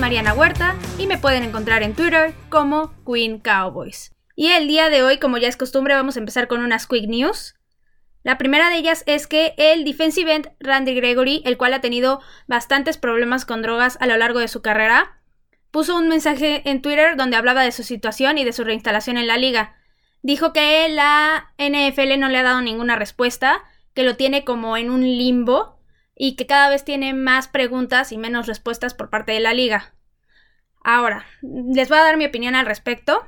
Mariana 0.00 0.32
Huerta 0.32 0.76
y 0.96 1.06
me 1.06 1.18
pueden 1.18 1.42
encontrar 1.42 1.82
en 1.82 1.94
Twitter 1.94 2.32
como 2.48 2.94
Queen 3.04 3.38
Cowboys. 3.38 4.14
Y 4.34 4.48
el 4.48 4.66
día 4.66 4.88
de 4.88 5.02
hoy, 5.02 5.18
como 5.18 5.36
ya 5.36 5.46
es 5.46 5.58
costumbre, 5.58 5.94
vamos 5.94 6.16
a 6.16 6.20
empezar 6.20 6.48
con 6.48 6.62
unas 6.62 6.86
quick 6.86 7.06
news. 7.06 7.56
La 8.22 8.38
primera 8.38 8.70
de 8.70 8.76
ellas 8.76 9.04
es 9.06 9.26
que 9.26 9.52
el 9.58 9.84
defensive 9.84 10.34
end 10.34 10.52
Randy 10.58 10.94
Gregory, 10.94 11.42
el 11.44 11.58
cual 11.58 11.74
ha 11.74 11.82
tenido 11.82 12.22
bastantes 12.46 12.96
problemas 12.96 13.44
con 13.44 13.60
drogas 13.60 13.98
a 14.00 14.06
lo 14.06 14.16
largo 14.16 14.38
de 14.38 14.48
su 14.48 14.62
carrera, 14.62 15.20
puso 15.70 15.98
un 15.98 16.08
mensaje 16.08 16.62
en 16.64 16.80
Twitter 16.80 17.16
donde 17.16 17.36
hablaba 17.36 17.62
de 17.62 17.72
su 17.72 17.82
situación 17.82 18.38
y 18.38 18.44
de 18.44 18.54
su 18.54 18.64
reinstalación 18.64 19.18
en 19.18 19.26
la 19.26 19.36
liga. 19.36 19.76
Dijo 20.22 20.54
que 20.54 20.88
la 20.88 21.52
NFL 21.58 22.18
no 22.18 22.30
le 22.30 22.38
ha 22.38 22.42
dado 22.42 22.62
ninguna 22.62 22.96
respuesta, 22.96 23.62
que 23.92 24.04
lo 24.04 24.16
tiene 24.16 24.44
como 24.44 24.78
en 24.78 24.88
un 24.88 25.02
limbo 25.02 25.79
y 26.22 26.36
que 26.36 26.46
cada 26.46 26.68
vez 26.68 26.84
tiene 26.84 27.14
más 27.14 27.48
preguntas 27.48 28.12
y 28.12 28.18
menos 28.18 28.46
respuestas 28.46 28.92
por 28.92 29.08
parte 29.08 29.32
de 29.32 29.40
la 29.40 29.54
liga. 29.54 29.94
Ahora, 30.84 31.24
les 31.40 31.88
voy 31.88 31.96
a 31.96 32.02
dar 32.02 32.18
mi 32.18 32.26
opinión 32.26 32.54
al 32.54 32.66
respecto. 32.66 33.24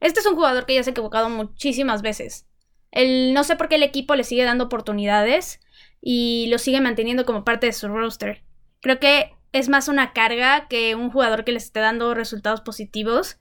Este 0.00 0.18
es 0.18 0.26
un 0.26 0.34
jugador 0.34 0.66
que 0.66 0.74
ya 0.74 0.82
se 0.82 0.90
ha 0.90 0.92
equivocado 0.92 1.30
muchísimas 1.30 2.02
veces. 2.02 2.48
El, 2.90 3.32
no 3.32 3.44
sé 3.44 3.54
por 3.54 3.68
qué 3.68 3.76
el 3.76 3.84
equipo 3.84 4.16
le 4.16 4.24
sigue 4.24 4.42
dando 4.42 4.64
oportunidades 4.64 5.60
y 6.00 6.48
lo 6.48 6.58
sigue 6.58 6.80
manteniendo 6.80 7.24
como 7.26 7.44
parte 7.44 7.66
de 7.66 7.72
su 7.74 7.86
roster. 7.86 8.42
Creo 8.80 8.98
que 8.98 9.36
es 9.52 9.68
más 9.68 9.86
una 9.86 10.12
carga 10.12 10.66
que 10.66 10.96
un 10.96 11.12
jugador 11.12 11.44
que 11.44 11.52
les 11.52 11.66
esté 11.66 11.78
dando 11.78 12.12
resultados 12.12 12.60
positivos 12.60 13.38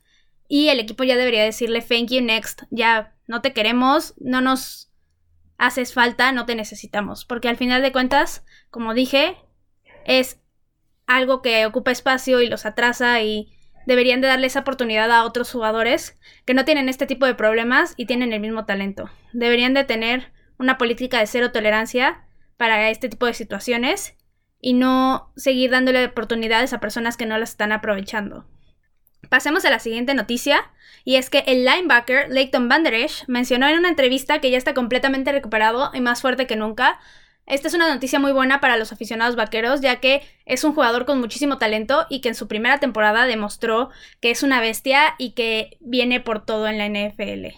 y 0.48 0.68
el 0.68 0.80
equipo 0.80 1.04
ya 1.04 1.18
debería 1.18 1.44
decirle 1.44 1.82
thank 1.82 2.12
you 2.12 2.22
next, 2.22 2.66
ya 2.70 3.16
no 3.26 3.42
te 3.42 3.52
queremos, 3.52 4.14
no 4.20 4.42
nos 4.42 4.91
haces 5.62 5.94
falta, 5.94 6.32
no 6.32 6.48
te 6.48 6.56
necesitamos, 6.56 7.24
porque 7.24 7.48
al 7.48 7.56
final 7.56 7.84
de 7.84 7.92
cuentas, 7.92 8.44
como 8.72 8.96
dije, 8.96 9.38
es 10.06 10.42
algo 11.06 11.44
que 11.44 11.68
ocupa 11.68 11.92
espacio 11.92 12.42
y 12.42 12.48
los 12.48 12.66
atrasa 12.66 13.22
y 13.22 13.54
deberían 13.86 14.22
de 14.22 14.28
darle 14.28 14.48
esa 14.48 14.62
oportunidad 14.62 15.12
a 15.12 15.24
otros 15.24 15.52
jugadores 15.52 16.18
que 16.46 16.56
no 16.56 16.66
tienen 16.66 16.90
este 16.90 17.06
tipo 17.06 17.28
de 17.28 17.36
problemas 17.36 17.94
y 17.96 18.08
tienen 18.08 18.34
el 18.34 18.40
mismo 18.40 18.66
talento. 18.66 19.12
Deberían 19.34 19.76
de 19.76 19.84
tener 19.84 20.32
una 20.58 20.80
política 20.80 21.20
de 21.20 21.28
cero 21.28 21.52
tolerancia 21.52 22.26
para 22.58 22.90
este 22.90 23.08
tipo 23.08 23.28
de 23.28 23.36
situaciones 23.36 24.16
y 24.60 24.74
no 24.74 25.32
seguir 25.36 25.70
dándole 25.70 26.06
oportunidades 26.06 26.74
a 26.74 26.80
personas 26.80 27.18
que 27.18 27.28
no 27.28 27.38
las 27.38 27.52
están 27.52 27.72
aprovechando. 27.72 28.48
Pasemos 29.30 29.66
a 29.66 29.70
la 29.70 29.80
siguiente 29.80 30.14
noticia, 30.14 30.72
y 31.04 31.16
es 31.16 31.30
que 31.30 31.44
el 31.48 31.66
linebacker 31.66 32.30
Leighton 32.30 32.70
Van 32.70 32.84
Der 32.84 32.94
Esch 32.94 33.24
mencionó 33.28 33.68
en 33.68 33.80
una 33.80 33.90
entrevista 33.90 34.40
que 34.40 34.52
ya 34.52 34.58
está 34.58 34.74
completamente 34.74 35.32
recuperado 35.32 35.92
y 35.94 36.02
más 36.02 36.22
fuerte 36.22 36.48
que 36.48 36.56
nunca. 36.56 37.00
Esta 37.48 37.68
es 37.68 37.74
una 37.74 37.92
noticia 37.92 38.20
muy 38.20 38.32
buena 38.32 38.62
para 38.62 38.78
los 38.78 38.92
aficionados 38.92 39.36
vaqueros, 39.36 39.82
ya 39.82 40.00
que 40.00 40.22
es 40.46 40.64
un 40.64 40.74
jugador 40.74 41.06
con 41.06 41.20
muchísimo 41.20 41.58
talento 41.58 42.06
y 42.10 42.22
que 42.22 42.30
en 42.30 42.36
su 42.36 42.48
primera 42.48 42.80
temporada 42.80 43.26
demostró 43.26 43.90
que 44.20 44.32
es 44.32 44.44
una 44.44 44.62
bestia 44.62 45.16
y 45.18 45.32
que 45.32 45.78
viene 45.80 46.20
por 46.20 46.46
todo 46.46 46.68
en 46.68 46.78
la 46.78 46.88
NFL. 46.88 47.58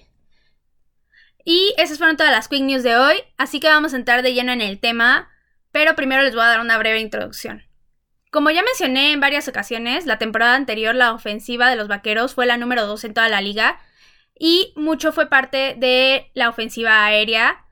Y 1.46 1.74
esas 1.78 1.98
fueron 1.98 2.16
todas 2.16 2.32
las 2.32 2.48
quick 2.48 2.64
news 2.64 2.84
de 2.84 2.96
hoy, 2.96 3.18
así 3.38 3.60
que 3.60 3.68
vamos 3.68 3.94
a 3.94 3.98
entrar 3.98 4.22
de 4.22 4.34
lleno 4.34 4.54
en 4.54 4.62
el 4.62 4.80
tema, 4.80 5.30
pero 5.72 5.96
primero 5.96 6.24
les 6.24 6.34
voy 6.34 6.44
a 6.44 6.48
dar 6.48 6.62
una 6.62 6.78
breve 6.78 7.02
introducción. 7.02 7.64
Como 8.34 8.50
ya 8.50 8.64
mencioné 8.64 9.12
en 9.12 9.20
varias 9.20 9.48
ocasiones, 9.48 10.08
la 10.08 10.18
temporada 10.18 10.56
anterior 10.56 10.96
la 10.96 11.14
ofensiva 11.14 11.70
de 11.70 11.76
los 11.76 11.88
Vaqueros 11.88 12.34
fue 12.34 12.48
la 12.48 12.58
número 12.58 12.88
2 12.88 13.04
en 13.04 13.14
toda 13.14 13.30
la 13.30 13.42
liga 13.42 13.80
y 14.34 14.74
mucho 14.76 15.12
fue 15.12 15.30
parte 15.30 15.76
de 15.78 16.32
la 16.34 16.50
ofensiva 16.50 17.06
aérea. 17.06 17.64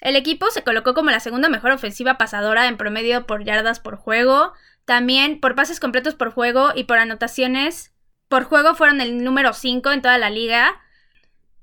El 0.00 0.16
equipo 0.16 0.50
se 0.50 0.64
colocó 0.64 0.92
como 0.92 1.12
la 1.12 1.20
segunda 1.20 1.48
mejor 1.48 1.70
ofensiva 1.70 2.18
pasadora 2.18 2.66
en 2.66 2.76
promedio 2.76 3.28
por 3.28 3.44
yardas 3.44 3.78
por 3.78 3.94
juego, 3.94 4.54
también 4.84 5.38
por 5.38 5.54
pases 5.54 5.78
completos 5.78 6.16
por 6.16 6.32
juego 6.32 6.72
y 6.74 6.82
por 6.82 6.98
anotaciones 6.98 7.94
por 8.26 8.42
juego 8.42 8.74
fueron 8.74 9.00
el 9.00 9.22
número 9.22 9.52
5 9.52 9.92
en 9.92 10.02
toda 10.02 10.18
la 10.18 10.30
liga. 10.30 10.80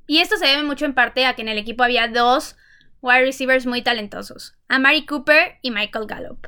Y 0.07 0.19
esto 0.19 0.37
se 0.37 0.47
debe 0.47 0.63
mucho 0.63 0.85
en 0.85 0.93
parte 0.93 1.25
a 1.25 1.33
que 1.33 1.41
en 1.41 1.49
el 1.49 1.57
equipo 1.57 1.83
había 1.83 2.07
dos 2.07 2.55
wide 3.01 3.25
receivers 3.25 3.65
muy 3.65 3.81
talentosos, 3.81 4.55
Amari 4.69 5.05
Cooper 5.05 5.59
y 5.61 5.71
Michael 5.71 6.07
Gallup. 6.07 6.47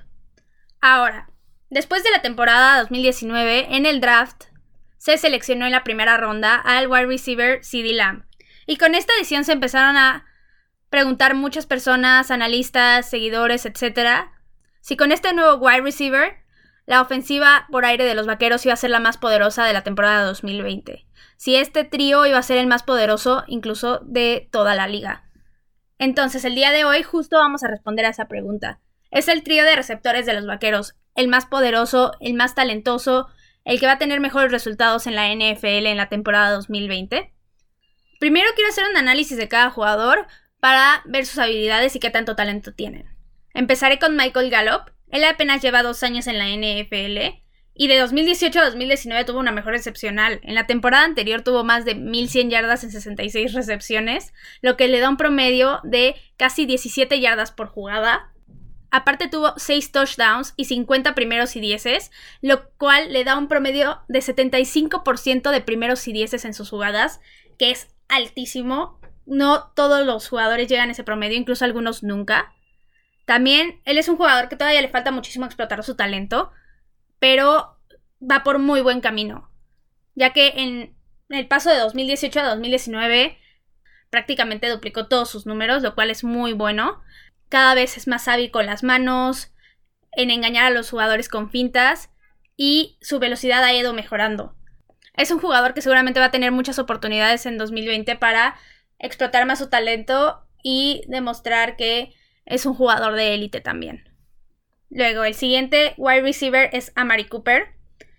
Ahora, 0.80 1.28
Después 1.70 2.02
de 2.04 2.12
la 2.12 2.22
temporada 2.22 2.80
2019, 2.80 3.76
en 3.76 3.86
el 3.86 4.00
draft, 4.00 4.46
se 4.98 5.18
seleccionó 5.18 5.66
en 5.66 5.74
la 5.74 5.84
primera 5.84 6.16
ronda 6.16 6.56
al 6.56 6.88
wide 6.88 7.08
receiver 7.08 7.64
CD 7.64 7.94
Lamb. 7.94 8.24
Y 8.66 8.78
con 8.78 8.96
esta 8.96 9.14
decisión 9.14 9.44
se 9.44 9.52
empezaron 9.52 9.98
a 9.98 10.26
preguntar 10.90 11.36
muchas 11.36 11.66
personas, 11.66 12.32
analistas, 12.32 13.10
seguidores, 13.10 13.66
etc. 13.66 14.30
Si 14.80 14.96
con 14.96 15.12
este 15.12 15.34
nuevo 15.34 15.58
wide 15.58 15.82
receiver, 15.82 16.38
la 16.86 17.02
ofensiva 17.02 17.68
por 17.70 17.84
aire 17.84 18.06
de 18.06 18.16
los 18.16 18.28
vaqueros 18.28 18.66
iba 18.66 18.74
a 18.74 18.78
ser 18.78 18.92
la 18.92 19.02
más 19.02 19.18
poderosa 19.18 19.66
de 19.66 19.74
la 19.74 19.84
temporada 19.84 20.24
2020. 20.24 21.06
Si 21.36 21.56
este 21.58 21.84
trío 21.84 22.26
iba 22.26 22.38
a 22.38 22.44
ser 22.44 22.58
el 22.58 22.68
más 22.68 22.84
poderoso 22.84 23.44
incluso 23.48 24.00
de 24.06 24.48
toda 24.52 24.74
la 24.74 24.88
liga. 24.88 25.26
Entonces, 26.00 26.46
el 26.46 26.56
día 26.56 26.72
de 26.72 26.86
hoy 26.86 27.04
justo 27.04 27.38
vamos 27.38 27.64
a 27.64 27.68
responder 27.68 28.06
a 28.06 28.10
esa 28.10 28.30
pregunta. 28.30 28.80
Es 29.12 29.28
el 29.28 29.44
trío 29.44 29.66
de 29.66 29.76
receptores 29.76 30.26
de 30.26 30.34
los 30.34 30.46
vaqueros 30.46 30.96
el 31.18 31.28
más 31.28 31.46
poderoso, 31.46 32.14
el 32.22 32.36
más 32.36 32.56
talentoso, 32.56 33.28
el 33.66 33.82
que 33.82 33.86
va 33.86 33.94
a 33.94 33.98
tener 33.98 34.22
mejores 34.22 34.52
resultados 34.52 35.08
en 35.08 35.16
la 35.16 35.28
NFL 35.28 35.88
en 35.88 35.98
la 35.98 36.08
temporada 36.08 36.52
2020. 36.52 37.34
Primero 38.22 38.50
quiero 38.56 38.70
hacer 38.70 38.86
un 38.90 38.96
análisis 38.96 39.36
de 39.36 39.50
cada 39.50 39.70
jugador 39.70 40.28
para 40.62 41.02
ver 41.06 41.26
sus 41.26 41.40
habilidades 41.40 41.96
y 41.96 42.00
qué 42.00 42.10
tanto 42.10 42.36
talento 42.36 42.74
tienen. 42.74 43.06
Empezaré 43.54 44.00
con 44.00 44.16
Michael 44.16 44.50
Gallup. 44.50 44.92
Él 45.10 45.24
apenas 45.26 45.62
lleva 45.62 45.84
dos 45.84 46.02
años 46.04 46.28
en 46.28 46.38
la 46.38 46.48
NFL 46.48 47.42
y 47.74 47.88
de 47.88 47.98
2018 48.00 48.60
a 48.60 48.66
2019 48.66 49.26
tuvo 49.26 49.40
una 49.40 49.52
mejor 49.52 49.76
excepcional. 49.76 50.40
En 50.44 50.56
la 50.56 50.68
temporada 50.68 51.06
anterior 51.06 51.42
tuvo 51.42 51.64
más 51.64 51.86
de 51.86 51.96
1100 51.96 52.50
yardas 52.50 52.84
en 52.84 52.92
66 52.92 53.54
recepciones, 53.54 54.34
lo 54.62 54.78
que 54.78 54.88
le 54.88 55.00
da 55.00 55.10
un 55.10 55.18
promedio 55.18 55.80
de 55.84 56.16
casi 56.38 56.66
17 56.66 57.20
yardas 57.20 57.52
por 57.52 57.68
jugada, 57.68 58.32
Aparte 58.90 59.28
tuvo 59.28 59.54
6 59.58 59.92
touchdowns 59.92 60.54
y 60.56 60.66
50 60.66 61.14
primeros 61.14 61.56
y 61.56 61.60
dieces, 61.60 62.12
lo 62.42 62.70
cual 62.78 63.12
le 63.12 63.24
da 63.24 63.38
un 63.38 63.48
promedio 63.48 64.02
de 64.08 64.20
75% 64.20 65.52
de 65.52 65.62
primeros 65.62 66.08
y 66.08 66.14
dieces 66.14 66.46
en 66.46 66.54
sus 66.54 66.70
jugadas, 66.70 67.20
que 67.58 67.72
es 67.72 67.94
altísimo. 68.08 69.00
No 69.26 69.72
todos 69.76 70.06
los 70.06 70.30
jugadores 70.30 70.70
llegan 70.70 70.90
a 70.90 70.94
ese 70.94 71.04
promedio, 71.04 71.38
incluso 71.38 71.66
algunos 71.66 72.02
nunca. 72.02 72.54
También 73.26 73.82
él 73.84 73.98
es 73.98 74.08
un 74.08 74.16
jugador 74.16 74.48
que 74.48 74.56
todavía 74.56 74.82
le 74.82 74.88
falta 74.88 75.12
muchísimo 75.12 75.46
explotar 75.46 75.84
su 75.84 75.96
talento, 75.96 76.52
pero 77.20 77.78
va 78.22 78.44
por 78.44 78.58
muy 78.58 78.80
buen 78.80 79.02
camino, 79.02 79.52
ya 80.16 80.32
que 80.32 80.54
en 80.56 80.96
el 81.30 81.48
paso 81.48 81.70
de 81.70 81.78
2018 81.78 82.40
a 82.40 82.48
2019 82.48 83.38
prácticamente 84.10 84.70
duplicó 84.70 85.08
todos 85.08 85.30
sus 85.30 85.46
números, 85.46 85.84
lo 85.84 85.94
cual 85.94 86.10
es 86.10 86.24
muy 86.24 86.54
bueno 86.54 87.02
cada 87.50 87.74
vez 87.74 87.98
es 87.98 88.08
más 88.08 88.28
hábil 88.28 88.52
con 88.52 88.66
las 88.66 88.84
manos, 88.84 89.54
en 90.12 90.32
engañar 90.32 90.66
a 90.66 90.70
los 90.72 90.90
jugadores 90.90 91.30
con 91.30 91.50
fintas 91.50 92.10
y 92.56 92.98
su 93.02 93.20
velocidad 93.20 93.64
ha 93.64 93.74
ido 93.74 93.94
mejorando. 93.94 94.56
Es 95.14 95.32
un 95.32 95.40
jugador 95.40 95.74
que 95.74 95.82
seguramente 95.82 96.20
va 96.20 96.28
a 96.28 96.32
tener 96.32 96.52
muchas 96.52 96.80
oportunidades 96.80 97.46
en 97.46 97.58
2020 97.58 98.16
para 98.16 98.56
explotar 99.00 99.46
más 99.46 99.60
su 99.60 99.70
talento 99.70 100.44
y 100.64 101.04
demostrar 101.08 101.76
que 101.76 102.14
es 102.46 102.66
un 102.66 102.74
jugador 102.74 103.14
de 103.16 103.34
élite 103.34 103.62
también. 103.62 104.10
Luego, 104.90 105.24
el 105.24 105.34
siguiente 105.34 105.94
wide 105.98 106.22
receiver 106.22 106.70
es 106.72 106.92
Amari 106.96 107.26
Cooper. 107.26 107.76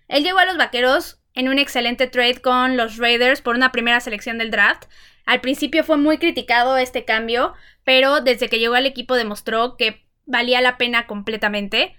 Él 0.08 0.22
llegó 0.22 0.38
a 0.38 0.44
los 0.44 0.56
Vaqueros 0.56 1.20
en 1.34 1.48
un 1.48 1.58
excelente 1.58 2.06
trade 2.06 2.40
con 2.40 2.76
los 2.76 2.98
Raiders 2.98 3.42
por 3.42 3.54
una 3.54 3.72
primera 3.72 4.00
selección 4.00 4.38
del 4.38 4.50
draft. 4.50 4.84
Al 5.28 5.42
principio 5.42 5.84
fue 5.84 5.98
muy 5.98 6.16
criticado 6.16 6.78
este 6.78 7.04
cambio, 7.04 7.52
pero 7.84 8.22
desde 8.22 8.48
que 8.48 8.58
llegó 8.58 8.76
al 8.76 8.86
equipo 8.86 9.14
demostró 9.14 9.76
que 9.76 10.08
valía 10.24 10.62
la 10.62 10.78
pena 10.78 11.06
completamente. 11.06 11.94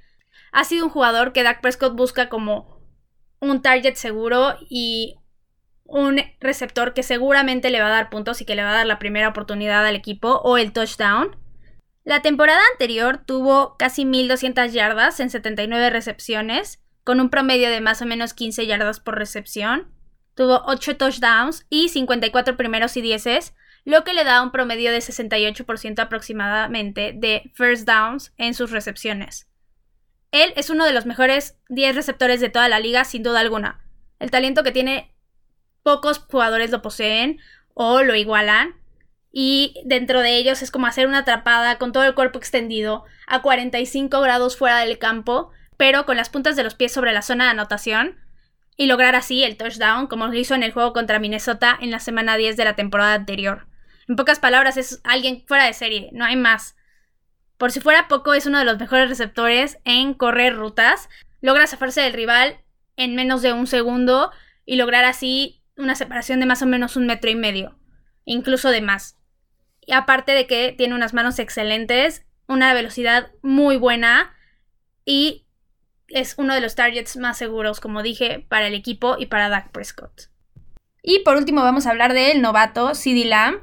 Ha 0.52 0.64
sido 0.64 0.86
un 0.86 0.90
jugador 0.90 1.32
que 1.32 1.44
Dak 1.44 1.62
Prescott 1.62 1.96
busca 1.96 2.28
como 2.28 2.82
un 3.40 3.62
target 3.62 3.94
seguro 3.94 4.56
y 4.68 5.18
un 5.84 6.20
receptor 6.40 6.96
que 6.96 7.04
seguramente 7.04 7.70
le 7.70 7.80
va 7.80 7.86
a 7.86 7.92
dar 7.92 8.10
puntos 8.10 8.42
y 8.42 8.46
que 8.46 8.56
le 8.56 8.64
va 8.64 8.72
a 8.72 8.78
dar 8.78 8.88
la 8.88 8.98
primera 8.98 9.28
oportunidad 9.28 9.86
al 9.86 9.96
equipo 9.96 10.42
o 10.44 10.58
el 10.58 10.74
touchdown. 10.74 11.38
La 12.04 12.24
temporada 12.24 12.64
anterior 12.72 13.20
tuvo 13.28 13.78
casi 13.78 14.06
1200 14.06 14.74
yardas 14.74 15.20
en 15.20 15.30
79 15.30 15.92
recepciones, 15.92 16.82
con 17.04 17.20
un 17.20 17.30
promedio 17.30 17.70
de 17.70 17.80
más 17.80 18.02
o 18.02 18.08
menos 18.08 18.34
15 18.34 18.66
yardas 18.66 19.00
por 19.00 19.20
recepción. 19.20 19.99
Tuvo 20.40 20.64
8 20.68 20.96
touchdowns 20.96 21.66
y 21.70 21.90
54 21.90 22.56
primeros 22.56 22.96
y 22.96 23.02
dieces, 23.02 23.54
lo 23.84 24.06
que 24.06 24.14
le 24.14 24.24
da 24.24 24.42
un 24.42 24.52
promedio 24.52 24.90
de 24.90 25.00
68% 25.00 26.00
aproximadamente 26.00 27.12
de 27.14 27.52
first 27.56 27.86
downs 27.86 28.32
en 28.38 28.54
sus 28.54 28.72
recepciones. 28.72 29.50
Él 30.32 30.54
es 30.56 30.70
uno 30.70 30.86
de 30.86 30.94
los 30.94 31.06
mejores 31.06 31.58
10 31.68 31.94
receptores 31.94 32.40
de 32.40 32.48
toda 32.48 32.70
la 32.70 32.80
liga, 32.80 33.04
sin 33.04 33.22
duda 33.22 33.42
alguna. 33.42 33.82
El 34.18 34.32
talento 34.32 34.64
que 34.64 34.72
tiene 34.72 35.14
pocos 35.84 36.20
jugadores 36.20 36.72
lo 36.72 36.82
poseen 36.82 37.42
o 37.74 38.02
lo 38.04 38.16
igualan. 38.16 38.76
y 39.34 39.76
dentro 39.84 40.22
de 40.22 40.38
ellos 40.38 40.62
es 40.62 40.72
como 40.72 40.88
hacer 40.88 41.06
una 41.06 41.20
atrapada 41.20 41.78
con 41.78 41.92
todo 41.92 42.06
el 42.06 42.16
cuerpo 42.16 42.40
extendido 42.40 43.04
a 43.28 43.42
45 43.42 44.22
grados 44.22 44.56
fuera 44.56 44.80
del 44.80 45.00
campo, 45.00 45.52
pero 45.76 46.06
con 46.06 46.16
las 46.16 46.30
puntas 46.30 46.56
de 46.56 46.64
los 46.64 46.76
pies 46.76 46.94
sobre 46.94 47.12
la 47.12 47.24
zona 47.24 47.44
de 47.44 47.50
anotación 47.50 48.29
y 48.80 48.86
lograr 48.86 49.14
así 49.14 49.44
el 49.44 49.58
touchdown 49.58 50.08
como 50.08 50.28
lo 50.28 50.34
hizo 50.36 50.56
en 50.56 50.64
el 50.64 50.72
juego 50.72 50.94
contra 50.94 51.20
Minnesota 51.20 51.78
en 51.82 51.92
la 51.92 52.00
semana 52.00 52.38
10 52.38 52.56
de 52.56 52.64
la 52.64 52.78
temporada 52.78 53.14
anterior. 53.14 53.68
En 54.08 54.16
pocas 54.16 54.40
palabras, 54.40 54.78
es 54.78 55.02
alguien 55.04 55.44
fuera 55.46 55.66
de 55.66 55.74
serie, 55.74 56.10
no 56.14 56.24
hay 56.24 56.38
más. 56.38 56.78
Por 57.58 57.74
si 57.74 57.82
fuera 57.82 58.08
poco, 58.08 58.34
es 58.34 58.46
uno 58.46 58.58
de 58.58 58.64
los 58.64 58.80
mejores 58.80 59.10
receptores 59.10 59.80
en 59.84 60.14
correr 60.14 60.56
rutas. 60.56 61.10
Logra 61.42 61.68
zafarse 61.68 62.00
del 62.00 62.14
rival 62.14 62.62
en 62.96 63.16
menos 63.16 63.42
de 63.42 63.52
un 63.52 63.68
segundo 63.68 64.32
y 64.66 64.78
lograr 64.78 65.04
así 65.04 65.62
una 65.76 65.96
separación 65.96 66.40
de 66.40 66.46
más 66.46 66.62
o 66.62 66.66
menos 66.66 66.96
un 66.96 67.06
metro 67.06 67.30
y 67.30 67.36
medio, 67.36 67.78
incluso 68.24 68.70
de 68.70 68.80
más. 68.80 69.18
Y 69.86 69.92
aparte 69.92 70.32
de 70.32 70.48
que 70.48 70.74
tiene 70.78 70.96
unas 70.96 71.14
manos 71.14 71.38
excelentes, 71.38 72.26
una 72.48 72.74
velocidad 72.74 73.30
muy 73.42 73.76
buena 73.76 74.34
y 75.04 75.49
es 76.10 76.36
uno 76.38 76.54
de 76.54 76.62
los 76.62 76.76
targets 76.76 77.18
más 77.18 77.38
seguros, 77.38 77.80
como 77.80 78.04
dije, 78.04 78.46
para 78.50 78.68
el 78.68 78.74
equipo 78.74 79.16
y 79.18 79.28
para 79.28 79.50
Dak 79.50 79.72
Prescott. 79.72 80.30
Y 81.02 81.20
por 81.20 81.38
último 81.38 81.64
vamos 81.64 81.88
a 81.88 81.92
hablar 81.92 82.14
del 82.14 82.42
novato 82.42 82.96
CD 82.96 83.26
Lamb. 83.26 83.60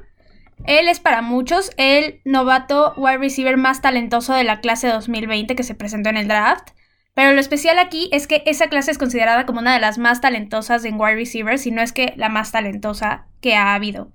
Él 0.65 0.87
es 0.87 0.99
para 0.99 1.21
muchos 1.21 1.71
el 1.77 2.21
novato 2.25 2.93
wide 2.97 3.19
receiver 3.19 3.57
más 3.57 3.81
talentoso 3.81 4.33
de 4.33 4.43
la 4.43 4.59
clase 4.59 4.87
2020 4.87 5.55
que 5.55 5.63
se 5.63 5.75
presentó 5.75 6.09
en 6.09 6.17
el 6.17 6.27
draft. 6.27 6.69
Pero 7.13 7.33
lo 7.33 7.39
especial 7.39 7.79
aquí 7.79 8.09
es 8.11 8.27
que 8.27 8.43
esa 8.45 8.67
clase 8.67 8.91
es 8.91 8.99
considerada 8.99 9.47
como 9.47 9.59
una 9.59 9.73
de 9.73 9.79
las 9.79 9.97
más 9.97 10.21
talentosas 10.21 10.85
en 10.85 10.99
wide 10.99 11.15
receivers, 11.15 11.65
y 11.65 11.71
no 11.71 11.81
es 11.81 11.91
que 11.91 12.13
la 12.15 12.29
más 12.29 12.51
talentosa 12.51 13.25
que 13.41 13.55
ha 13.55 13.73
habido. 13.73 14.11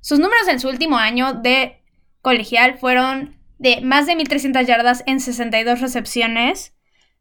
Sus 0.00 0.18
números 0.18 0.48
en 0.48 0.58
su 0.58 0.68
último 0.68 0.96
año 0.96 1.34
de 1.34 1.80
colegial 2.20 2.76
fueron 2.78 3.36
de 3.58 3.82
más 3.82 4.06
de 4.06 4.16
1.300 4.16 4.66
yardas 4.66 5.04
en 5.06 5.20
62 5.20 5.80
recepciones, 5.80 6.74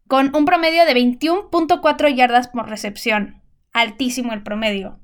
con 0.08 0.36
un 0.36 0.46
promedio 0.46 0.86
de 0.86 0.94
21.4 0.94 2.16
yardas 2.16 2.48
por 2.48 2.70
recepción. 2.70 3.42
Altísimo 3.74 4.34
el 4.34 4.44
promedio. 4.44 5.00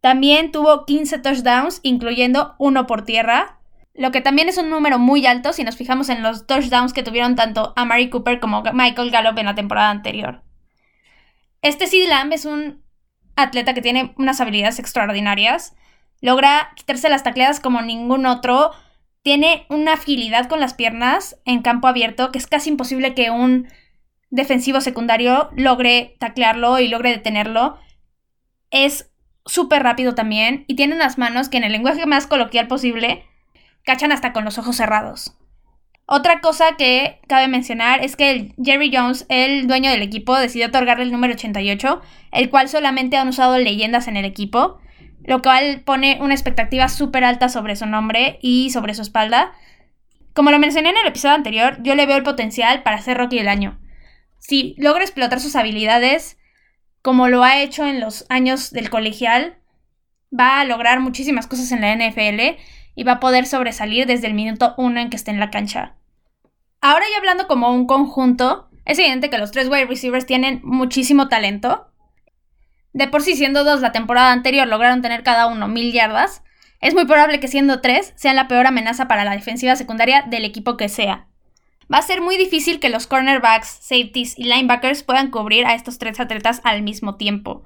También 0.00 0.50
tuvo 0.50 0.86
15 0.86 1.18
touchdowns, 1.18 1.80
incluyendo 1.82 2.54
uno 2.58 2.86
por 2.86 3.04
tierra, 3.04 3.58
lo 3.92 4.12
que 4.12 4.20
también 4.20 4.48
es 4.48 4.56
un 4.56 4.70
número 4.70 4.98
muy 4.98 5.26
alto 5.26 5.52
si 5.52 5.62
nos 5.62 5.76
fijamos 5.76 6.08
en 6.08 6.22
los 6.22 6.46
touchdowns 6.46 6.92
que 6.92 7.02
tuvieron 7.02 7.36
tanto 7.36 7.72
a 7.76 7.84
Mary 7.84 8.08
Cooper 8.08 8.40
como 8.40 8.62
Michael 8.72 9.10
Gallup 9.10 9.38
en 9.38 9.46
la 9.46 9.54
temporada 9.54 9.90
anterior. 9.90 10.42
Este 11.60 11.86
Sid 11.86 12.08
Lamb 12.08 12.32
es 12.32 12.46
un 12.46 12.82
atleta 13.36 13.74
que 13.74 13.82
tiene 13.82 14.14
unas 14.16 14.40
habilidades 14.40 14.78
extraordinarias 14.78 15.74
Logra 16.20 16.72
quitarse 16.76 17.08
las 17.08 17.22
tacleadas 17.22 17.60
como 17.60 17.80
ningún 17.80 18.26
otro. 18.26 18.72
Tiene 19.22 19.66
una 19.68 19.94
agilidad 19.94 20.48
con 20.48 20.60
las 20.60 20.74
piernas 20.74 21.38
en 21.44 21.62
campo 21.62 21.88
abierto 21.88 22.30
que 22.30 22.38
es 22.38 22.46
casi 22.46 22.70
imposible 22.70 23.14
que 23.14 23.30
un 23.30 23.68
defensivo 24.30 24.80
secundario 24.80 25.50
logre 25.56 26.16
taclearlo 26.18 26.78
y 26.78 26.88
logre 26.88 27.10
detenerlo. 27.10 27.78
Es 28.70 29.10
súper 29.44 29.82
rápido 29.82 30.14
también 30.14 30.64
y 30.68 30.76
tiene 30.76 30.94
unas 30.94 31.18
manos 31.18 31.48
que 31.48 31.58
en 31.58 31.64
el 31.64 31.72
lenguaje 31.72 32.06
más 32.06 32.26
coloquial 32.26 32.68
posible 32.68 33.24
cachan 33.84 34.12
hasta 34.12 34.32
con 34.32 34.44
los 34.44 34.58
ojos 34.58 34.76
cerrados. 34.76 35.36
Otra 36.06 36.40
cosa 36.40 36.76
que 36.76 37.20
cabe 37.28 37.46
mencionar 37.46 38.04
es 38.04 38.16
que 38.16 38.52
Jerry 38.62 38.90
Jones, 38.92 39.26
el 39.28 39.66
dueño 39.68 39.90
del 39.90 40.02
equipo, 40.02 40.36
decidió 40.36 40.66
otorgarle 40.66 41.04
el 41.04 41.12
número 41.12 41.34
88, 41.34 42.00
el 42.32 42.50
cual 42.50 42.68
solamente 42.68 43.16
han 43.16 43.28
usado 43.28 43.58
leyendas 43.58 44.08
en 44.08 44.16
el 44.16 44.24
equipo 44.24 44.80
lo 45.24 45.42
cual 45.42 45.82
pone 45.84 46.18
una 46.20 46.34
expectativa 46.34 46.88
súper 46.88 47.24
alta 47.24 47.48
sobre 47.48 47.76
su 47.76 47.86
nombre 47.86 48.38
y 48.42 48.70
sobre 48.70 48.94
su 48.94 49.02
espalda. 49.02 49.52
Como 50.32 50.50
lo 50.50 50.58
mencioné 50.58 50.90
en 50.90 50.96
el 50.96 51.06
episodio 51.06 51.34
anterior, 51.34 51.78
yo 51.82 51.94
le 51.94 52.06
veo 52.06 52.16
el 52.16 52.22
potencial 52.22 52.82
para 52.82 53.00
ser 53.00 53.18
Rocky 53.18 53.36
del 53.36 53.48
año. 53.48 53.78
Si 54.40 54.74
logra 54.76 55.04
explotar 55.04 55.38
sus 55.38 55.54
habilidades, 55.54 56.36
como 57.00 57.28
lo 57.28 57.44
ha 57.44 57.60
hecho 57.60 57.86
en 57.86 58.00
los 58.00 58.26
años 58.28 58.72
del 58.72 58.90
colegial, 58.90 59.58
va 60.36 60.60
a 60.60 60.64
lograr 60.64 60.98
muchísimas 60.98 61.46
cosas 61.46 61.70
en 61.70 61.80
la 61.80 61.94
NFL 61.94 62.58
y 62.96 63.04
va 63.04 63.12
a 63.12 63.20
poder 63.20 63.46
sobresalir 63.46 64.06
desde 64.06 64.26
el 64.26 64.34
minuto 64.34 64.74
uno 64.76 65.00
en 65.00 65.10
que 65.10 65.16
esté 65.16 65.30
en 65.30 65.40
la 65.40 65.50
cancha. 65.50 65.94
Ahora 66.80 67.04
ya 67.12 67.18
hablando 67.18 67.46
como 67.46 67.72
un 67.72 67.86
conjunto, 67.86 68.68
es 68.84 68.98
evidente 68.98 69.30
que 69.30 69.38
los 69.38 69.52
tres 69.52 69.68
wide 69.68 69.86
receivers 69.86 70.26
tienen 70.26 70.60
muchísimo 70.64 71.28
talento 71.28 71.90
de 72.92 73.06
por 73.06 73.22
sí, 73.22 73.36
siendo 73.36 73.64
dos 73.64 73.80
la 73.80 73.92
temporada 73.92 74.32
anterior 74.32 74.66
lograron 74.66 75.02
tener 75.02 75.22
cada 75.22 75.46
uno 75.46 75.68
mil 75.68 75.92
yardas, 75.92 76.42
es 76.80 76.94
muy 76.94 77.04
probable 77.04 77.40
que 77.40 77.48
siendo 77.48 77.80
tres 77.80 78.12
sean 78.16 78.36
la 78.36 78.48
peor 78.48 78.66
amenaza 78.66 79.06
para 79.06 79.24
la 79.24 79.32
defensiva 79.32 79.76
secundaria 79.76 80.22
del 80.22 80.44
equipo 80.44 80.76
que 80.76 80.88
sea. 80.88 81.28
Va 81.92 81.98
a 81.98 82.02
ser 82.02 82.20
muy 82.20 82.36
difícil 82.36 82.78
que 82.78 82.88
los 82.88 83.06
cornerbacks, 83.06 83.78
safeties 83.80 84.38
y 84.38 84.44
linebackers 84.44 85.02
puedan 85.02 85.30
cubrir 85.30 85.66
a 85.66 85.74
estos 85.74 85.98
tres 85.98 86.20
atletas 86.20 86.60
al 86.62 86.82
mismo 86.82 87.16
tiempo. 87.16 87.64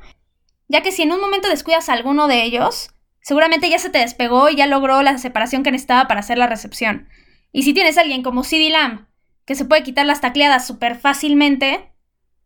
Ya 0.69 0.83
que 0.83 0.93
si 0.93 1.03
en 1.03 1.13
un 1.13 1.21
momento 1.21 1.49
descuidas 1.49 1.89
a 1.89 1.93
alguno 1.93 2.27
de 2.27 2.43
ellos, 2.43 2.91
seguramente 3.21 3.69
ya 3.69 3.79
se 3.79 3.91
te 3.91 3.99
despegó 3.99 4.49
y 4.49 4.57
ya 4.57 4.67
logró 4.67 5.03
la 5.03 5.19
separación 5.19 5.63
que 5.63 5.71
necesitaba 5.71 6.09
para 6.09 6.21
hacer 6.21 6.39
la 6.39 6.47
recepción. 6.47 7.09
Y 7.53 7.65
si 7.65 7.75
tienes 7.75 7.99
a 7.99 8.01
alguien 8.01 8.23
como 8.23 8.45
CD 8.45 8.71
Lamb, 8.71 9.07
que 9.45 9.55
se 9.55 9.67
puede 9.67 9.83
quitar 9.83 10.07
las 10.07 10.23
tacleadas 10.23 10.67
súper 10.67 10.97
fácilmente, 10.97 11.93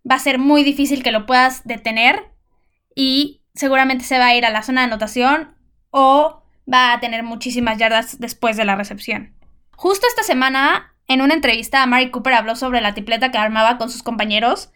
va 0.08 0.16
a 0.16 0.20
ser 0.20 0.38
muy 0.38 0.64
difícil 0.64 1.02
que 1.02 1.12
lo 1.12 1.26
puedas 1.26 1.64
detener 1.64 2.32
y 2.94 3.42
seguramente 3.54 4.04
se 4.04 4.18
va 4.18 4.26
a 4.26 4.34
ir 4.34 4.44
a 4.44 4.50
la 4.50 4.62
zona 4.62 4.80
de 4.80 4.88
anotación 4.88 5.54
o 5.90 6.42
va 6.72 6.92
a 6.92 7.00
tener 7.00 7.22
muchísimas 7.22 7.78
yardas 7.78 8.18
después 8.18 8.56
de 8.56 8.64
la 8.64 8.76
recepción. 8.76 9.34
Justo 9.76 10.06
esta 10.08 10.24
semana, 10.24 10.94
en 11.08 11.22
una 11.22 11.34
entrevista, 11.34 11.84
Mary 11.86 12.10
Cooper 12.10 12.34
habló 12.34 12.54
sobre 12.54 12.82
la 12.82 12.92
tripleta 12.92 13.30
que 13.30 13.38
armaba 13.38 13.78
con 13.78 13.90
sus 13.90 14.02
compañeros 14.02 14.70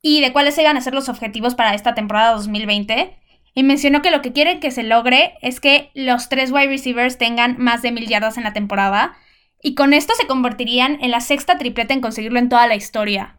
y 0.00 0.20
de 0.20 0.32
cuáles 0.32 0.56
iban 0.56 0.76
a 0.76 0.80
ser 0.80 0.94
los 0.94 1.08
objetivos 1.08 1.56
para 1.56 1.74
esta 1.74 1.94
temporada 1.94 2.32
2020. 2.32 3.16
Y 3.54 3.62
mencionó 3.64 4.00
que 4.00 4.12
lo 4.12 4.22
que 4.22 4.32
quiere 4.32 4.60
que 4.60 4.70
se 4.70 4.84
logre 4.84 5.34
es 5.42 5.60
que 5.60 5.90
los 5.94 6.28
tres 6.28 6.52
wide 6.52 6.68
receivers 6.68 7.18
tengan 7.18 7.56
más 7.58 7.82
de 7.82 7.92
mil 7.92 8.06
yardas 8.06 8.38
en 8.38 8.44
la 8.44 8.52
temporada. 8.52 9.14
Y 9.60 9.74
con 9.74 9.92
esto 9.92 10.14
se 10.14 10.26
convertirían 10.26 10.98
en 11.02 11.10
la 11.10 11.20
sexta 11.20 11.58
tripleta 11.58 11.94
en 11.94 12.00
conseguirlo 12.00 12.38
en 12.38 12.48
toda 12.48 12.66
la 12.66 12.76
historia. 12.76 13.38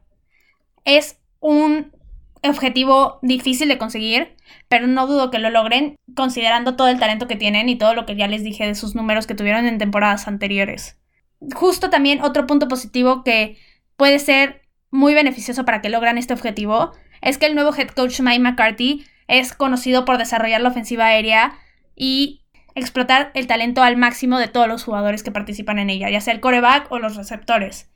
Es 0.86 1.20
un 1.40 1.94
objetivo 2.44 3.20
difícil 3.22 3.70
de 3.70 3.78
conseguir, 3.78 4.36
pero 4.68 4.88
no 4.88 5.08
dudo 5.08 5.32
que 5.32 5.40
lo 5.40 5.50
logren 5.50 5.96
considerando 6.14 6.76
todo 6.76 6.90
el 6.90 7.00
talento 7.00 7.28
que 7.28 7.38
tienen 7.38 7.70
y 7.70 7.78
todo 7.78 7.94
lo 7.94 8.06
que 8.06 8.18
ya 8.18 8.28
les 8.28 8.44
dije 8.44 8.68
de 8.68 8.76
sus 8.76 8.96
números 8.96 9.28
que 9.28 9.36
tuvieron 9.36 9.66
en 9.66 9.78
temporadas 9.78 10.28
anteriores. 10.28 10.98
Justo 11.54 11.90
también 11.90 12.22
otro 12.22 12.48
punto 12.48 12.68
positivo 12.68 13.24
que 13.24 13.58
puede 13.98 14.20
ser 14.20 14.62
muy 14.92 15.14
beneficioso 15.14 15.66
para 15.66 15.82
que 15.82 15.90
logran 15.90 16.18
este 16.18 16.34
objetivo 16.34 16.92
es 17.22 17.38
que 17.38 17.46
el 17.46 17.56
nuevo 17.56 17.74
head 17.76 17.90
coach 17.90 18.20
Mike 18.20 18.40
McCarthy 18.40 19.06
es 19.28 19.54
conocido 19.54 20.06
por 20.06 20.18
desarrollar 20.18 20.62
la 20.62 20.70
ofensiva 20.70 21.06
aérea 21.06 21.56
y 21.96 22.42
explotar 22.76 23.32
el 23.34 23.48
talento 23.48 23.82
al 23.82 23.98
máximo 23.98 24.40
de 24.40 24.48
todos 24.48 24.68
los 24.68 24.84
jugadores 24.84 25.24
que 25.24 25.32
participan 25.32 25.80
en 25.80 25.90
ella, 25.90 26.10
ya 26.10 26.22
sea 26.22 26.34
el 26.34 26.40
coreback 26.40 26.92
o 26.92 27.00
los 27.00 27.16
receptores. 27.16 27.90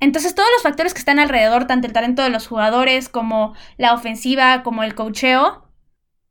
Entonces 0.00 0.34
todos 0.34 0.48
los 0.54 0.62
factores 0.62 0.94
que 0.94 0.98
están 0.98 1.18
alrededor, 1.18 1.66
tanto 1.66 1.86
el 1.86 1.92
talento 1.92 2.22
de 2.22 2.30
los 2.30 2.46
jugadores 2.46 3.08
como 3.08 3.54
la 3.76 3.94
ofensiva, 3.94 4.62
como 4.62 4.82
el 4.82 4.94
cocheo, 4.94 5.68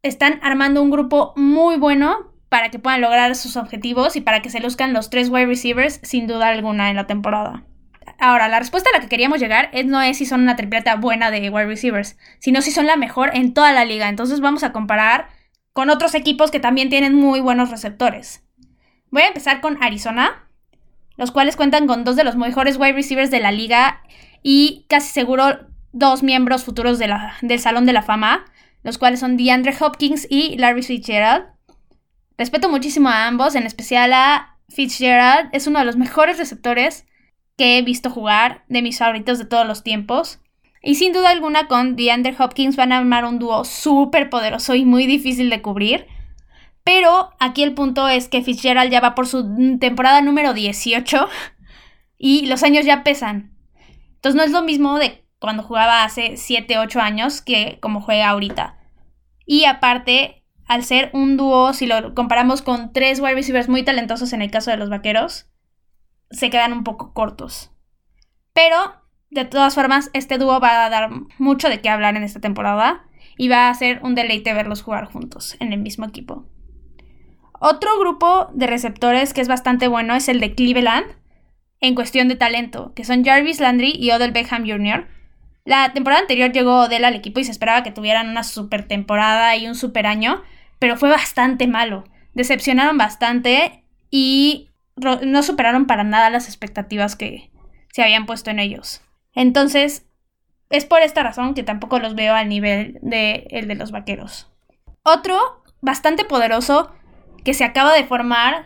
están 0.03 0.39
armando 0.41 0.81
un 0.81 0.89
grupo 0.89 1.33
muy 1.35 1.77
bueno 1.77 2.30
para 2.51 2.69
que 2.69 2.79
puedan 2.79 2.99
lograr 2.99 3.33
sus 3.37 3.55
objetivos 3.55 4.17
y 4.17 4.19
para 4.19 4.41
que 4.41 4.49
se 4.49 4.59
luzcan 4.59 4.91
los 4.91 5.09
tres 5.09 5.29
wide 5.29 5.45
receivers 5.45 6.01
sin 6.03 6.27
duda 6.27 6.49
alguna 6.49 6.89
en 6.89 6.97
la 6.97 7.07
temporada. 7.07 7.63
Ahora, 8.19 8.49
la 8.49 8.59
respuesta 8.59 8.89
a 8.89 8.97
la 8.97 8.99
que 9.01 9.07
queríamos 9.07 9.39
llegar 9.39 9.69
es, 9.71 9.85
no 9.85 10.01
es 10.01 10.17
si 10.17 10.25
son 10.25 10.41
una 10.41 10.57
tripleta 10.57 10.97
buena 10.97 11.31
de 11.31 11.49
wide 11.49 11.67
receivers, 11.67 12.17
sino 12.39 12.61
si 12.61 12.71
son 12.71 12.87
la 12.87 12.97
mejor 12.97 13.29
en 13.33 13.53
toda 13.53 13.71
la 13.71 13.85
liga. 13.85 14.09
Entonces 14.09 14.41
vamos 14.41 14.63
a 14.63 14.73
comparar 14.73 15.29
con 15.71 15.89
otros 15.89 16.13
equipos 16.13 16.51
que 16.51 16.59
también 16.59 16.89
tienen 16.89 17.15
muy 17.15 17.39
buenos 17.39 17.71
receptores. 17.71 18.43
Voy 19.11 19.21
a 19.21 19.29
empezar 19.29 19.61
con 19.61 19.81
Arizona, 19.81 20.49
los 21.15 21.31
cuales 21.31 21.55
cuentan 21.55 21.87
con 21.87 22.03
dos 22.03 22.17
de 22.17 22.25
los 22.25 22.35
mejores 22.35 22.75
wide 22.75 22.91
receivers 22.91 23.31
de 23.31 23.39
la 23.39 23.53
liga 23.53 24.01
y 24.43 24.85
casi 24.89 25.07
seguro 25.07 25.67
dos 25.93 26.21
miembros 26.21 26.65
futuros 26.65 26.99
del 26.99 27.59
Salón 27.59 27.85
de 27.85 27.93
la 27.93 28.01
Fama, 28.01 28.43
los 28.83 28.97
cuales 28.97 29.21
son 29.21 29.37
DeAndre 29.37 29.73
Hopkins 29.79 30.27
y 30.29 30.57
Larry 30.57 30.83
Fitzgerald. 30.83 31.45
Respeto 32.37 32.69
muchísimo 32.69 33.09
a 33.09 33.27
ambos, 33.27 33.55
en 33.55 33.65
especial 33.65 34.13
a 34.13 34.57
Fitzgerald, 34.69 35.49
es 35.51 35.67
uno 35.67 35.79
de 35.79 35.85
los 35.85 35.97
mejores 35.97 36.37
receptores 36.37 37.05
que 37.57 37.77
he 37.77 37.81
visto 37.81 38.09
jugar, 38.09 38.63
de 38.69 38.81
mis 38.81 38.97
favoritos 38.97 39.37
de 39.37 39.45
todos 39.45 39.67
los 39.67 39.83
tiempos. 39.83 40.39
Y 40.81 40.95
sin 40.95 41.13
duda 41.13 41.29
alguna 41.29 41.67
con 41.67 41.95
DeAndre 41.95 42.35
Hopkins 42.37 42.75
van 42.75 42.91
a 42.91 42.97
armar 42.97 43.25
un 43.25 43.37
dúo 43.37 43.65
súper 43.65 44.29
poderoso 44.29 44.73
y 44.73 44.85
muy 44.85 45.05
difícil 45.05 45.49
de 45.49 45.61
cubrir. 45.61 46.07
Pero 46.83 47.29
aquí 47.39 47.61
el 47.61 47.73
punto 47.73 48.07
es 48.07 48.27
que 48.27 48.41
Fitzgerald 48.41 48.91
ya 48.91 48.99
va 48.99 49.13
por 49.13 49.27
su 49.27 49.77
temporada 49.79 50.21
número 50.21 50.53
18 50.53 51.29
y 52.17 52.47
los 52.47 52.63
años 52.63 52.85
ya 52.85 53.03
pesan. 53.03 53.55
Entonces 54.15 54.35
no 54.35 54.43
es 54.43 54.51
lo 54.51 54.63
mismo 54.63 54.97
de 54.97 55.25
cuando 55.39 55.63
jugaba 55.63 56.03
hace 56.03 56.37
7, 56.37 56.79
8 56.79 56.99
años 56.99 57.41
que 57.41 57.77
como 57.81 58.01
juega 58.01 58.29
ahorita. 58.29 58.77
Y 59.45 59.65
aparte, 59.65 60.40
al 60.71 60.85
ser 60.85 61.09
un 61.11 61.35
dúo, 61.35 61.73
si 61.73 61.85
lo 61.85 62.15
comparamos 62.15 62.61
con 62.61 62.93
tres 62.93 63.19
wide 63.19 63.33
receivers 63.33 63.67
muy 63.67 63.83
talentosos 63.83 64.31
en 64.31 64.41
el 64.41 64.51
caso 64.51 64.71
de 64.71 64.77
los 64.77 64.89
vaqueros, 64.89 65.49
se 66.29 66.49
quedan 66.49 66.71
un 66.71 66.85
poco 66.85 67.13
cortos. 67.13 67.71
Pero, 68.53 68.77
de 69.29 69.43
todas 69.43 69.75
formas, 69.75 70.09
este 70.13 70.37
dúo 70.37 70.61
va 70.61 70.85
a 70.85 70.89
dar 70.89 71.09
mucho 71.37 71.67
de 71.67 71.81
qué 71.81 71.89
hablar 71.89 72.15
en 72.15 72.23
esta 72.23 72.39
temporada 72.39 73.03
y 73.35 73.49
va 73.49 73.67
a 73.67 73.73
ser 73.73 73.99
un 74.01 74.15
deleite 74.15 74.53
verlos 74.53 74.81
jugar 74.81 75.11
juntos 75.11 75.57
en 75.59 75.73
el 75.73 75.81
mismo 75.81 76.05
equipo. 76.05 76.45
Otro 77.59 77.99
grupo 77.99 78.47
de 78.53 78.67
receptores 78.67 79.33
que 79.33 79.41
es 79.41 79.49
bastante 79.49 79.89
bueno 79.89 80.15
es 80.15 80.29
el 80.29 80.39
de 80.39 80.55
Cleveland 80.55 81.05
en 81.81 81.95
cuestión 81.95 82.29
de 82.29 82.37
talento, 82.37 82.93
que 82.95 83.03
son 83.03 83.25
Jarvis 83.25 83.59
Landry 83.59 83.91
y 83.93 84.11
Odell 84.11 84.31
Beckham 84.31 84.65
Jr. 84.65 85.05
La 85.65 85.91
temporada 85.91 86.21
anterior 86.21 86.53
llegó 86.53 86.83
Odell 86.83 87.03
al 87.03 87.15
equipo 87.15 87.41
y 87.41 87.43
se 87.43 87.51
esperaba 87.51 87.83
que 87.83 87.91
tuvieran 87.91 88.29
una 88.29 88.43
super 88.43 88.87
temporada 88.87 89.57
y 89.57 89.67
un 89.67 89.75
super 89.75 90.07
año, 90.07 90.41
pero 90.81 90.97
fue 90.97 91.09
bastante 91.09 91.67
malo. 91.67 92.05
Decepcionaron 92.33 92.97
bastante 92.97 93.85
y 94.09 94.71
no 94.95 95.43
superaron 95.43 95.85
para 95.85 96.03
nada 96.03 96.31
las 96.31 96.47
expectativas 96.47 97.15
que 97.15 97.51
se 97.93 98.01
habían 98.01 98.25
puesto 98.25 98.49
en 98.49 98.57
ellos. 98.57 99.03
Entonces, 99.35 100.07
es 100.71 100.85
por 100.85 101.01
esta 101.01 101.21
razón 101.21 101.53
que 101.53 101.61
tampoco 101.61 101.99
los 101.99 102.15
veo 102.15 102.33
al 102.33 102.49
nivel 102.49 102.97
de 103.03 103.45
el 103.51 103.67
de 103.67 103.75
los 103.75 103.91
vaqueros. 103.91 104.51
Otro 105.03 105.61
bastante 105.81 106.25
poderoso 106.25 106.91
que 107.45 107.53
se 107.53 107.63
acaba 107.63 107.93
de 107.93 108.05
formar 108.05 108.65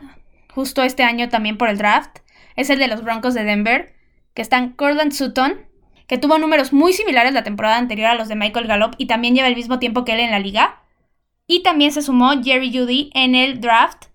justo 0.53 0.83
este 0.83 1.03
año 1.03 1.27
también 1.27 1.57
por 1.57 1.67
el 1.67 1.77
draft 1.77 2.19
es 2.55 2.69
el 2.69 2.79
de 2.79 2.87
los 2.87 3.03
Broncos 3.03 3.33
de 3.33 3.43
Denver, 3.43 3.93
que 4.33 4.41
están 4.41 4.71
Corland 4.71 5.11
Sutton, 5.11 5.67
que 6.07 6.17
tuvo 6.17 6.37
números 6.37 6.71
muy 6.71 6.93
similares 6.93 7.33
la 7.33 7.43
temporada 7.43 7.77
anterior 7.77 8.07
a 8.07 8.15
los 8.15 8.29
de 8.29 8.37
Michael 8.37 8.67
Gallup 8.67 8.95
y 8.97 9.07
también 9.07 9.35
lleva 9.35 9.49
el 9.49 9.55
mismo 9.55 9.79
tiempo 9.79 10.05
que 10.05 10.13
él 10.13 10.21
en 10.21 10.31
la 10.31 10.39
liga. 10.39 10.84
Y 11.47 11.63
también 11.63 11.91
se 11.91 12.01
sumó 12.01 12.31
Jerry 12.43 12.75
Judy 12.75 13.11
en 13.13 13.35
el 13.35 13.61
draft, 13.61 14.05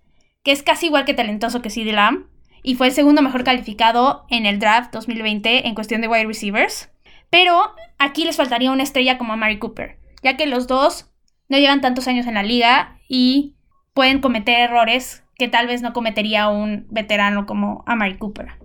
que 0.43 0.51
es 0.51 0.63
casi 0.63 0.87
igual 0.87 1.05
que 1.05 1.13
talentoso 1.13 1.61
que 1.61 1.69
CeeDee 1.69 1.93
Lamb, 1.93 2.25
y 2.63 2.75
fue 2.75 2.87
el 2.87 2.93
segundo 2.93 3.21
mejor 3.21 3.43
calificado 3.43 4.25
en 4.29 4.45
el 4.45 4.59
draft 4.59 4.93
2020 4.93 5.67
en 5.67 5.75
cuestión 5.75 6.01
de 6.01 6.07
wide 6.07 6.25
receivers. 6.25 6.89
Pero 7.29 7.73
aquí 7.97 8.25
les 8.25 8.37
faltaría 8.37 8.71
una 8.71 8.83
estrella 8.83 9.17
como 9.17 9.33
a 9.33 9.37
Mary 9.37 9.57
Cooper, 9.57 9.97
ya 10.21 10.37
que 10.37 10.45
los 10.45 10.67
dos 10.67 11.09
no 11.49 11.57
llevan 11.57 11.81
tantos 11.81 12.07
años 12.07 12.27
en 12.27 12.35
la 12.35 12.43
liga 12.43 12.99
y 13.07 13.55
pueden 13.93 14.21
cometer 14.21 14.59
errores 14.59 15.23
que 15.37 15.47
tal 15.47 15.67
vez 15.67 15.81
no 15.81 15.91
cometería 15.93 16.49
un 16.49 16.85
veterano 16.89 17.45
como 17.45 17.83
Amari 17.87 18.17
Cooper. 18.17 18.59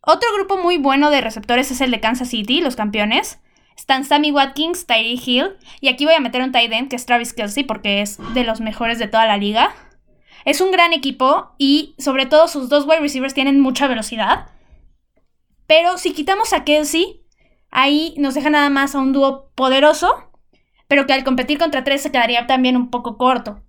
Otro 0.00 0.28
grupo 0.34 0.56
muy 0.56 0.78
bueno 0.78 1.10
de 1.10 1.20
receptores 1.20 1.70
es 1.70 1.80
el 1.80 1.92
de 1.92 2.00
Kansas 2.00 2.28
City, 2.28 2.60
los 2.60 2.74
campeones. 2.74 3.40
Están 3.82 4.04
Sammy 4.04 4.30
Watkins, 4.30 4.86
Tyree 4.86 5.18
Hill, 5.20 5.56
y 5.80 5.88
aquí 5.88 6.04
voy 6.04 6.14
a 6.14 6.20
meter 6.20 6.40
un 6.40 6.52
tight 6.52 6.70
end 6.72 6.88
que 6.88 6.94
es 6.94 7.04
Travis 7.04 7.32
Kelsey 7.32 7.64
porque 7.64 8.00
es 8.00 8.16
de 8.32 8.44
los 8.44 8.60
mejores 8.60 9.00
de 9.00 9.08
toda 9.08 9.26
la 9.26 9.38
liga. 9.38 9.74
Es 10.44 10.60
un 10.60 10.70
gran 10.70 10.92
equipo 10.92 11.50
y 11.58 11.96
sobre 11.98 12.26
todo 12.26 12.46
sus 12.46 12.68
dos 12.68 12.86
wide 12.86 13.00
receivers 13.00 13.34
tienen 13.34 13.58
mucha 13.58 13.88
velocidad. 13.88 14.46
Pero 15.66 15.98
si 15.98 16.12
quitamos 16.12 16.52
a 16.52 16.62
Kelsey, 16.62 17.24
ahí 17.72 18.14
nos 18.18 18.34
deja 18.34 18.50
nada 18.50 18.70
más 18.70 18.94
a 18.94 19.00
un 19.00 19.12
dúo 19.12 19.50
poderoso, 19.56 20.30
pero 20.86 21.08
que 21.08 21.14
al 21.14 21.24
competir 21.24 21.58
contra 21.58 21.82
tres 21.82 22.02
se 22.02 22.12
quedaría 22.12 22.46
también 22.46 22.76
un 22.76 22.88
poco 22.88 23.18
corto. 23.18 23.64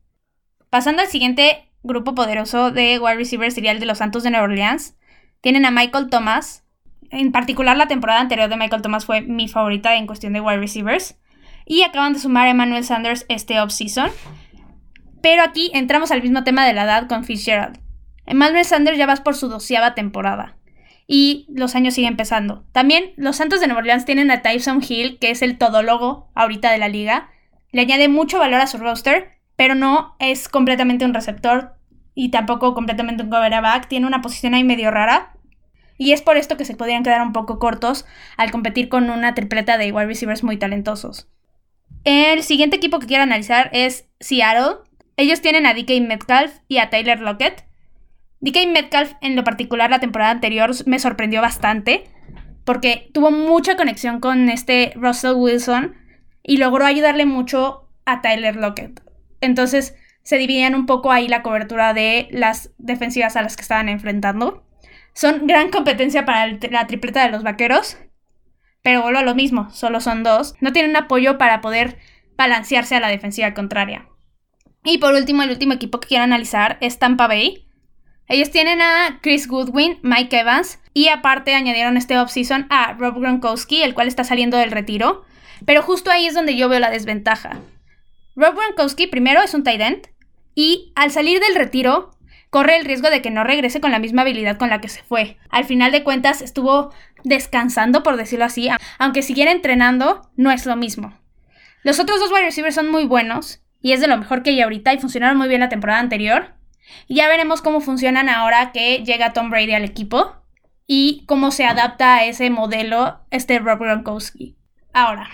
Pasando 0.70 1.02
al 1.02 1.08
siguiente 1.08 1.72
grupo 1.82 2.14
poderoso 2.14 2.70
de 2.70 3.00
wide 3.00 3.16
receivers 3.16 3.56
sería 3.56 3.72
el 3.72 3.80
de 3.80 3.88
los 3.88 3.98
Santos 3.98 4.22
de 4.22 4.30
Nueva 4.30 4.46
Orleans. 4.46 4.96
Tienen 5.42 5.66
a 5.66 5.72
Michael 5.72 6.12
Thomas. 6.12 6.63
En 7.14 7.32
particular, 7.32 7.78
la 7.78 7.88
temporada 7.88 8.20
anterior 8.20 8.50
de 8.50 8.58
Michael 8.58 8.82
Thomas 8.82 9.06
fue 9.06 9.22
mi 9.22 9.48
favorita 9.48 9.96
en 9.96 10.08
cuestión 10.08 10.34
de 10.34 10.42
wide 10.42 10.58
receivers. 10.58 11.18
Y 11.66 11.84
acaban 11.84 12.14
de 12.14 12.20
sumar 12.20 12.48
a 12.48 12.52
Emmanuel 12.52 12.84
Sanders 12.84 13.26
este 13.30 13.62
offseason. 13.62 14.10
Pero 15.22 15.44
aquí 15.44 15.72
entramos 15.74 16.12
al 16.12 16.22
mismo 16.22 16.44
tema 16.44 16.66
de 16.66 16.74
la 16.74 16.84
edad 16.84 17.08
con 17.08 17.24
Fitzgerald. 17.24 17.80
Emmanuel 18.26 18.66
Sanders 18.66 18.98
ya 18.98 19.06
vas 19.06 19.22
por 19.22 19.36
su 19.36 19.48
doceava 19.48 19.96
temporada. 19.96 20.58
Y 21.08 21.46
los 21.50 21.76
años 21.76 21.94
siguen 21.94 22.12
empezando. 22.12 22.66
También 22.72 23.14
los 23.16 23.38
Santos 23.38 23.62
de 23.62 23.68
Nueva 23.68 23.80
Orleans 23.80 24.06
tienen 24.06 24.32
a 24.32 24.42
Tyson 24.42 24.82
Hill, 24.88 25.20
que 25.20 25.32
es 25.32 25.42
el 25.42 25.58
todólogo 25.58 26.32
ahorita 26.36 26.72
de 26.72 26.78
la 26.78 26.90
liga. 26.90 27.30
Le 27.72 27.82
añade 27.82 28.10
mucho 28.10 28.40
valor 28.40 28.60
a 28.60 28.68
su 28.68 28.78
roster 28.78 29.34
pero 29.56 29.76
no 29.76 30.16
es 30.20 30.50
completamente 30.50 31.06
un 31.06 31.14
receptor 31.14 31.76
y 32.16 32.32
tampoco 32.32 32.74
completamente 32.74 33.24
un 33.24 33.30
quarterback. 33.30 33.88
Tiene 33.88 34.08
una 34.08 34.22
posición 34.22 34.54
ahí 34.54 34.64
medio 34.64 34.92
rara. 34.92 35.33
Y 36.04 36.12
es 36.12 36.22
por 36.22 36.36
esto 36.36 36.58
que 36.58 36.66
se 36.66 36.76
podrían 36.76 37.02
quedar 37.02 37.22
un 37.22 37.32
poco 37.32 37.60
cortos 37.60 38.06
al 38.36 38.52
competir 38.52 38.90
con 38.90 39.10
una 39.10 39.34
tripleta 39.36 39.78
de 39.78 39.94
wide 39.94 40.08
receivers 40.08 40.44
muy 40.44 40.58
talentosos. 40.58 41.30
El 42.04 42.44
siguiente 42.44 42.76
equipo 42.76 43.00
que 43.00 43.08
quiero 43.08 43.24
analizar 43.24 43.70
es 43.72 44.10
Seattle. 44.20 44.80
Ellos 45.16 45.40
tienen 45.40 45.66
a 45.66 45.74
DK 45.74 46.02
Metcalf 46.02 46.58
y 46.68 46.80
a 46.80 46.90
Tyler 46.90 47.22
Lockett. 47.22 47.64
DK 48.42 48.68
Metcalf 48.68 49.14
en 49.22 49.38
lo 49.38 49.46
particular 49.46 49.90
la 49.90 50.02
temporada 50.02 50.32
anterior 50.32 50.72
me 50.86 51.00
sorprendió 51.00 51.40
bastante 51.40 52.04
porque 52.66 53.10
tuvo 53.14 53.32
mucha 53.32 53.78
conexión 53.78 54.20
con 54.20 54.50
este 54.50 54.92
Russell 54.98 55.36
Wilson 55.36 55.96
y 56.44 56.58
logró 56.58 56.84
ayudarle 56.86 57.26
mucho 57.26 57.88
a 58.04 58.20
Tyler 58.20 58.58
Lockett. 58.58 59.02
Entonces 59.40 59.96
se 60.24 60.38
dividían 60.38 60.76
un 60.76 60.86
poco 60.86 61.14
ahí 61.14 61.30
la 61.30 61.44
cobertura 61.44 61.94
de 61.94 62.28
las 62.30 62.72
defensivas 62.78 63.38
a 63.38 63.42
las 63.42 63.56
que 63.56 63.62
estaban 63.62 63.88
enfrentando. 63.88 64.66
Son 65.14 65.48
gran 65.48 65.70
competencia 65.70 66.26
para 66.26 66.48
la 66.48 66.88
tripleta 66.88 67.24
de 67.24 67.32
los 67.32 67.44
vaqueros, 67.44 67.98
pero 68.82 69.02
vuelvo 69.02 69.20
a 69.20 69.24
lo 69.24 69.36
mismo, 69.36 69.70
solo 69.72 70.02
son 70.02 70.24
dos. 70.24 70.56
No 70.60 70.74
tienen 70.74 70.96
apoyo 70.96 71.38
para 71.38 71.62
poder 71.62 71.98
balancearse 72.36 72.96
a 72.96 73.00
la 73.00 73.08
defensiva 73.08 73.54
contraria. 73.54 74.08
Y 74.84 74.98
por 74.98 75.14
último, 75.14 75.44
el 75.44 75.52
último 75.52 75.74
equipo 75.74 76.00
que 76.00 76.10
quiero 76.10 76.26
analizar 76.26 76.78
es 76.82 77.00
Tampa 77.00 77.28
Bay. 77.28 77.68
Ellos 78.28 78.52
tienen 78.52 78.82
a 78.82 79.20
Chris 79.22 79.48
Goodwin, 79.48 80.00
Mike 80.02 80.40
Evans 80.40 80.80
y 80.94 81.08
aparte 81.08 81.56
añadieron 81.56 81.96
este 81.96 82.18
offseason 82.18 82.68
a 82.70 82.94
Rob 82.94 83.20
Gronkowski, 83.20 83.82
el 83.82 83.94
cual 83.94 84.08
está 84.08 84.24
saliendo 84.24 84.58
del 84.58 84.72
retiro. 84.72 85.24
Pero 85.66 85.82
justo 85.82 86.12
ahí 86.12 86.26
es 86.26 86.34
donde 86.34 86.58
yo 86.58 86.68
veo 86.68 86.80
la 86.80 86.90
desventaja. 86.90 87.62
Rob 88.36 88.56
Gronkowski 88.56 89.08
primero 89.08 89.42
es 89.42 89.54
un 89.54 89.64
tight 89.64 89.82
end 89.82 90.08
y 90.56 90.92
al 90.96 91.12
salir 91.12 91.40
del 91.40 91.56
retiro 91.56 92.12
corre 92.54 92.78
el 92.78 92.86
riesgo 92.86 93.10
de 93.10 93.24
que 93.24 93.32
no 93.32 93.44
regrese 93.44 93.82
con 93.82 93.90
la 93.90 93.98
misma 93.98 94.22
habilidad 94.22 94.58
con 94.58 94.70
la 94.70 94.80
que 94.80 94.88
se 94.88 95.02
fue. 95.02 95.38
Al 95.50 95.66
final 95.66 95.92
de 95.92 96.04
cuentas 96.04 96.40
estuvo 96.44 96.94
descansando, 97.24 98.04
por 98.04 98.16
decirlo 98.16 98.46
así, 98.46 98.70
aunque 99.00 99.24
siguiera 99.24 99.52
entrenando, 99.52 100.30
no 100.36 100.52
es 100.52 100.68
lo 100.68 100.76
mismo. 100.76 101.18
Los 101.82 102.00
otros 102.00 102.20
dos 102.20 102.32
wide 102.32 102.44
receivers 102.44 102.76
son 102.76 102.92
muy 102.92 103.06
buenos 103.06 103.64
y 103.82 103.94
es 103.94 104.02
de 104.02 104.08
lo 104.08 104.18
mejor 104.18 104.44
que 104.44 104.52
hay 104.52 104.62
ahorita 104.62 104.94
y 104.94 105.00
funcionaron 105.00 105.36
muy 105.36 105.48
bien 105.48 105.62
la 105.62 105.70
temporada 105.70 106.00
anterior. 106.00 106.54
Y 107.08 107.16
ya 107.16 107.28
veremos 107.28 107.64
cómo 107.64 107.82
funcionan 107.82 108.30
ahora 108.30 108.72
que 108.72 109.00
llega 109.04 109.34
Tom 109.34 109.50
Brady 109.50 109.74
al 109.74 109.84
equipo 109.84 110.36
y 110.86 111.24
cómo 111.26 111.50
se 111.50 111.66
adapta 111.66 112.18
a 112.18 112.26
ese 112.26 112.52
modelo 112.52 113.20
este 113.32 113.58
Rob 113.58 113.80
Gronkowski. 113.80 114.56
Ahora, 114.94 115.28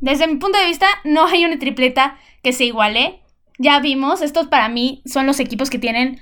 desde 0.00 0.28
mi 0.28 0.36
punto 0.36 0.60
de 0.60 0.66
vista, 0.66 0.86
no 1.02 1.26
hay 1.26 1.44
una 1.44 1.58
tripleta 1.58 2.18
que 2.40 2.52
se 2.52 2.66
iguale. 2.66 3.20
Ya 3.58 3.80
vimos, 3.80 4.22
estos 4.22 4.46
para 4.46 4.68
mí 4.68 5.02
son 5.06 5.26
los 5.26 5.40
equipos 5.40 5.68
que 5.68 5.80
tienen 5.80 6.20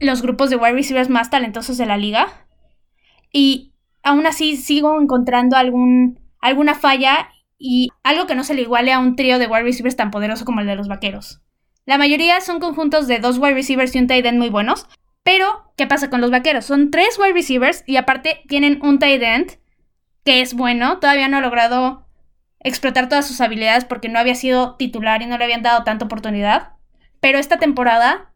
los 0.00 0.22
grupos 0.22 0.50
de 0.50 0.56
wide 0.56 0.72
receivers 0.72 1.08
más 1.08 1.30
talentosos 1.30 1.78
de 1.78 1.86
la 1.86 1.96
liga. 1.96 2.46
Y 3.32 3.72
aún 4.02 4.26
así 4.26 4.56
sigo 4.56 5.00
encontrando 5.00 5.56
alguna 5.56 6.74
falla 6.74 7.28
y 7.58 7.90
algo 8.02 8.26
que 8.26 8.34
no 8.34 8.42
se 8.42 8.54
le 8.54 8.62
iguale 8.62 8.92
a 8.92 8.98
un 8.98 9.14
trío 9.14 9.38
de 9.38 9.46
wide 9.46 9.62
receivers 9.62 9.96
tan 9.96 10.10
poderoso 10.10 10.44
como 10.44 10.60
el 10.60 10.66
de 10.66 10.76
los 10.76 10.88
vaqueros. 10.88 11.42
La 11.84 11.98
mayoría 11.98 12.40
son 12.40 12.60
conjuntos 12.60 13.06
de 13.06 13.18
dos 13.18 13.38
wide 13.38 13.54
receivers 13.54 13.94
y 13.94 13.98
un 13.98 14.06
tight 14.06 14.24
end 14.24 14.38
muy 14.38 14.48
buenos. 14.48 14.86
Pero, 15.22 15.72
¿qué 15.76 15.86
pasa 15.86 16.08
con 16.08 16.20
los 16.20 16.30
vaqueros? 16.30 16.64
Son 16.64 16.90
tres 16.90 17.18
wide 17.18 17.34
receivers 17.34 17.84
y 17.86 17.96
aparte 17.96 18.42
tienen 18.48 18.80
un 18.82 18.98
tight 18.98 19.22
end 19.22 19.58
que 20.24 20.40
es 20.40 20.54
bueno. 20.54 20.98
Todavía 20.98 21.28
no 21.28 21.36
ha 21.36 21.42
logrado 21.42 22.06
explotar 22.60 23.08
todas 23.08 23.26
sus 23.26 23.40
habilidades 23.40 23.84
porque 23.84 24.08
no 24.08 24.18
había 24.18 24.34
sido 24.34 24.76
titular 24.76 25.20
y 25.22 25.26
no 25.26 25.36
le 25.36 25.44
habían 25.44 25.62
dado 25.62 25.84
tanta 25.84 26.06
oportunidad. 26.06 26.72
Pero 27.20 27.38
esta 27.38 27.58
temporada 27.58 28.29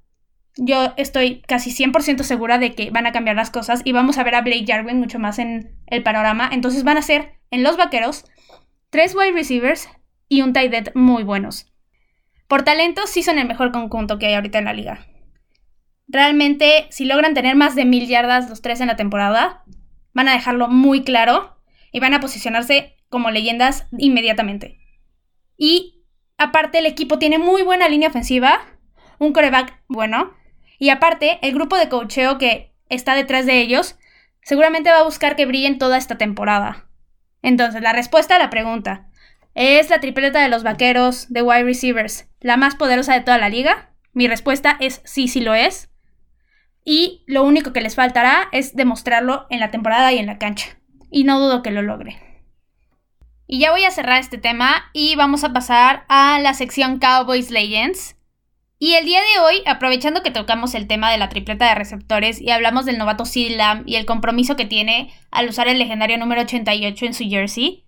yo 0.57 0.93
estoy 0.97 1.43
casi 1.43 1.71
100% 1.71 2.23
segura 2.23 2.59
de 2.59 2.75
que 2.75 2.91
van 2.91 3.07
a 3.07 3.13
cambiar 3.13 3.37
las 3.37 3.51
cosas 3.51 3.83
y 3.85 3.93
vamos 3.93 4.19
a 4.19 4.25
ver 4.25 4.35
a 4.35 4.43
Blake 4.43 4.65
Jarwin 4.67 4.99
mucho 4.99 5.19
más 5.19 5.39
en 5.39 5.77
el 5.87 6.03
panorama. 6.03 6.49
Entonces 6.53 6.85
van 6.85 6.97
a 6.97 7.03
ser 7.03 7.41
en 7.51 7.63
los 7.63 7.77
vaqueros 7.77 8.25
tres 8.91 9.15
wide 9.15 9.33
receivers 9.33 9.89
y 10.29 10.43
un 10.43 10.53
tight 10.53 10.73
end 10.73 10.91
muy 10.95 11.25
buenos. 11.25 11.73
Por 12.49 12.63
talento 12.63 13.07
sí 13.07 13.23
son 13.23 13.39
el 13.39 13.49
mejor 13.49 13.73
conjunto 13.73 14.19
que 14.19 14.27
hay 14.27 14.35
ahorita 14.35 14.59
en 14.59 14.67
la 14.67 14.73
liga. 14.73 15.07
Realmente, 16.07 16.87
si 16.91 17.05
logran 17.07 17.35
tener 17.35 17.57
más 17.57 17.75
de 17.75 17.85
mil 17.85 18.07
yardas 18.07 18.49
los 18.49 18.63
tres 18.63 18.81
en 18.81 18.89
la 18.89 18.97
temporada, 18.97 19.65
van 20.13 20.29
a 20.29 20.33
dejarlo 20.33 20.69
muy 20.69 21.03
claro 21.03 21.57
y 21.91 22.01
van 22.01 22.15
a 22.15 22.21
posicionarse 22.21 22.97
como 23.09 23.31
leyendas 23.31 23.89
inmediatamente. 23.99 24.79
Y 25.57 26.05
aparte 26.37 26.79
el 26.79 26.87
equipo 26.87 27.19
tiene 27.19 27.39
muy 27.39 27.63
buena 27.63 27.89
línea 27.89 28.09
ofensiva, 28.09 28.61
un 29.19 29.33
coreback 29.33 29.83
bueno, 29.89 30.33
y 30.79 30.91
aparte 30.91 31.39
el 31.43 31.55
grupo 31.55 31.77
de 31.77 31.89
cocheo 31.89 32.39
que 32.39 32.73
está 32.89 33.15
detrás 33.15 33.47
de 33.47 33.61
ellos 33.61 33.97
seguramente 34.43 34.91
va 34.91 34.99
a 34.99 35.05
buscar 35.05 35.37
que 35.37 35.47
brillen 35.47 35.79
toda 35.79 35.97
esta 35.97 36.19
temporada. 36.19 36.87
Entonces, 37.43 37.83
la 37.83 37.93
respuesta 37.93 38.37
a 38.37 38.39
la 38.39 38.51
pregunta, 38.51 39.09
¿Es 39.55 39.89
la 39.89 40.01
tripleta 40.01 40.41
de 40.41 40.49
los 40.49 40.65
vaqueros 40.65 41.33
de 41.33 41.43
wide 41.43 41.63
receivers 41.63 42.29
la 42.41 42.57
más 42.57 42.75
poderosa 42.75 43.15
de 43.15 43.21
toda 43.21 43.39
la 43.39 43.49
liga? 43.49 43.91
Mi 44.13 44.27
respuesta 44.27 44.77
es 44.81 45.01
sí, 45.05 45.29
sí 45.29 45.41
lo 45.41 45.55
es. 45.55 45.91
Y 46.85 47.23
lo 47.27 47.45
único 47.45 47.73
que 47.73 47.81
les 47.81 47.95
faltará 47.95 48.49
es 48.51 48.75
demostrarlo 48.75 49.47
en 49.51 49.61
la 49.61 49.71
temporada 49.71 50.13
y 50.13 50.19
en 50.19 50.27
la 50.27 50.39
cancha. 50.39 50.77
Y 51.11 51.25
no 51.25 51.39
dudo 51.39 51.63
que 51.63 51.71
lo 51.71 51.83
logre. 51.83 52.19
Y 53.47 53.61
ya 53.61 53.71
voy 53.71 53.85
a 53.85 53.91
cerrar 53.91 54.19
este 54.19 54.39
tema 54.39 54.91
y 54.93 55.15
vamos 55.15 55.45
a 55.45 55.53
pasar 55.53 56.05
a 56.09 56.41
la 56.41 56.53
sección 56.55 56.99
Cowboys 56.99 57.51
Legends. 57.51 58.17
Y 58.79 58.95
el 58.95 59.05
día 59.05 59.21
de 59.21 59.41
hoy, 59.41 59.63
aprovechando 59.67 60.23
que 60.23 60.31
tocamos 60.31 60.75
el 60.75 60.89
tema 60.89 61.11
de 61.11 61.19
la 61.19 61.29
tripleta 61.29 61.69
de 61.69 61.75
receptores 61.75 62.41
y 62.41 62.51
hablamos 62.51 62.85
del 62.85 62.99
novato 62.99 63.25
Sid 63.25 63.57
Lamb 63.57 63.85
y 63.87 63.97
el 63.97 64.05
compromiso 64.05 64.57
que 64.57 64.65
tiene 64.65 65.13
al 65.31 65.49
usar 65.49 65.69
el 65.69 65.79
legendario 65.79 66.19
número 66.19 66.43
88 66.43 67.07
en 67.07 67.15
su 67.15 67.25
jersey, 67.25 67.85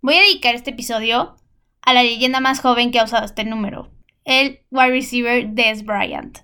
voy 0.00 0.16
a 0.16 0.22
dedicar 0.22 0.54
este 0.54 0.70
episodio 0.70 1.36
a 1.82 1.92
la 1.92 2.02
leyenda 2.02 2.40
más 2.40 2.60
joven 2.60 2.90
que 2.90 2.98
ha 2.98 3.04
usado 3.04 3.26
este 3.26 3.44
número, 3.44 3.90
el 4.24 4.60
wide 4.70 4.90
receiver 4.90 5.48
Des 5.48 5.84
Bryant. 5.84 6.38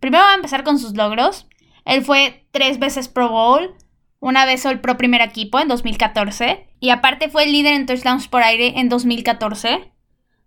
Primero 0.00 0.24
va 0.24 0.32
a 0.32 0.36
empezar 0.36 0.64
con 0.64 0.78
sus 0.78 0.94
logros. 0.94 1.46
Él 1.84 2.04
fue 2.04 2.46
tres 2.50 2.78
veces 2.78 3.08
Pro 3.08 3.28
Bowl, 3.28 3.74
una 4.20 4.44
vez 4.44 4.64
el 4.64 4.80
Pro 4.80 4.96
Primer 4.96 5.20
Equipo 5.20 5.60
en 5.60 5.68
2014 5.68 6.68
y 6.80 6.90
aparte 6.90 7.28
fue 7.28 7.44
el 7.44 7.52
líder 7.52 7.74
en 7.74 7.86
touchdowns 7.86 8.28
por 8.28 8.42
aire 8.42 8.74
en 8.76 8.88
2014. 8.88 9.92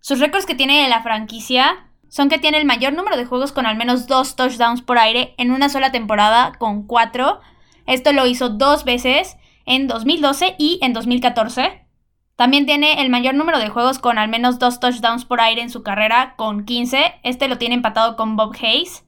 Sus 0.00 0.18
récords 0.20 0.46
que 0.46 0.54
tiene 0.54 0.84
en 0.84 0.90
la 0.90 1.02
franquicia 1.02 1.89
son 2.10 2.28
que 2.28 2.38
tiene 2.38 2.58
el 2.58 2.66
mayor 2.66 2.92
número 2.92 3.16
de 3.16 3.24
juegos 3.24 3.52
con 3.52 3.66
al 3.66 3.76
menos 3.76 4.06
dos 4.08 4.36
touchdowns 4.36 4.82
por 4.82 4.98
aire 4.98 5.34
en 5.38 5.52
una 5.52 5.68
sola 5.68 5.92
temporada, 5.92 6.52
con 6.58 6.86
cuatro. 6.86 7.40
Esto 7.86 8.12
lo 8.12 8.26
hizo 8.26 8.50
dos 8.50 8.84
veces 8.84 9.36
en 9.64 9.86
2012 9.86 10.56
y 10.58 10.80
en 10.82 10.92
2014. 10.92 11.86
También 12.34 12.66
tiene 12.66 13.00
el 13.00 13.10
mayor 13.10 13.34
número 13.34 13.58
de 13.60 13.68
juegos 13.68 14.00
con 14.00 14.18
al 14.18 14.28
menos 14.28 14.58
dos 14.58 14.80
touchdowns 14.80 15.24
por 15.24 15.40
aire 15.40 15.62
en 15.62 15.70
su 15.70 15.82
carrera, 15.82 16.34
con 16.36 16.64
15. 16.64 17.20
Este 17.22 17.48
lo 17.48 17.58
tiene 17.58 17.76
empatado 17.76 18.16
con 18.16 18.36
Bob 18.36 18.56
Hayes. 18.60 19.04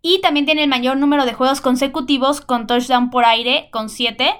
Y 0.00 0.20
también 0.20 0.46
tiene 0.46 0.62
el 0.62 0.68
mayor 0.68 0.96
número 0.96 1.24
de 1.24 1.34
juegos 1.34 1.60
consecutivos 1.60 2.40
con 2.40 2.66
touchdown 2.68 3.10
por 3.10 3.24
aire, 3.24 3.68
con 3.72 3.88
7. 3.88 4.36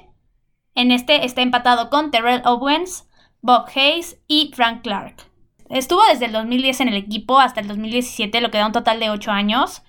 En 0.76 0.92
este 0.92 1.24
está 1.24 1.42
empatado 1.42 1.90
con 1.90 2.12
Terrell 2.12 2.42
Owens, 2.44 3.08
Bob 3.40 3.66
Hayes 3.74 4.20
y 4.28 4.52
Frank 4.54 4.82
Clark. 4.82 5.27
Estuvo 5.70 6.00
desde 6.10 6.26
el 6.26 6.32
2010 6.32 6.80
en 6.80 6.88
el 6.88 6.96
equipo 6.96 7.38
hasta 7.38 7.60
el 7.60 7.68
2017, 7.68 8.40
lo 8.40 8.50
que 8.50 8.58
da 8.58 8.66
un 8.66 8.72
total 8.72 9.00
de 9.00 9.10
8 9.10 9.30
años. 9.30 9.82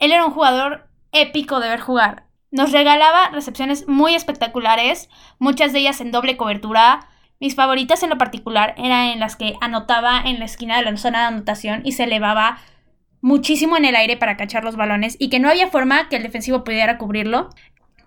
Él 0.00 0.12
era 0.12 0.24
un 0.24 0.32
jugador 0.32 0.88
épico 1.12 1.60
de 1.60 1.68
ver 1.68 1.80
jugar. 1.80 2.26
Nos 2.50 2.72
regalaba 2.72 3.30
recepciones 3.30 3.88
muy 3.88 4.14
espectaculares, 4.14 5.10
muchas 5.38 5.72
de 5.72 5.80
ellas 5.80 6.00
en 6.00 6.12
doble 6.12 6.36
cobertura. 6.36 7.08
Mis 7.40 7.54
favoritas 7.54 8.02
en 8.02 8.10
lo 8.10 8.18
particular 8.18 8.74
eran 8.78 9.08
en 9.08 9.20
las 9.20 9.36
que 9.36 9.56
anotaba 9.60 10.22
en 10.24 10.38
la 10.38 10.46
esquina 10.46 10.78
de 10.78 10.90
la 10.90 10.96
zona 10.96 11.20
de 11.20 11.26
anotación 11.26 11.82
y 11.84 11.92
se 11.92 12.04
elevaba 12.04 12.58
muchísimo 13.20 13.76
en 13.76 13.84
el 13.84 13.96
aire 13.96 14.16
para 14.16 14.36
cachar 14.36 14.64
los 14.64 14.76
balones 14.76 15.16
y 15.18 15.28
que 15.28 15.40
no 15.40 15.50
había 15.50 15.68
forma 15.68 16.08
que 16.08 16.16
el 16.16 16.22
defensivo 16.22 16.64
pudiera 16.64 16.96
cubrirlo. 16.96 17.50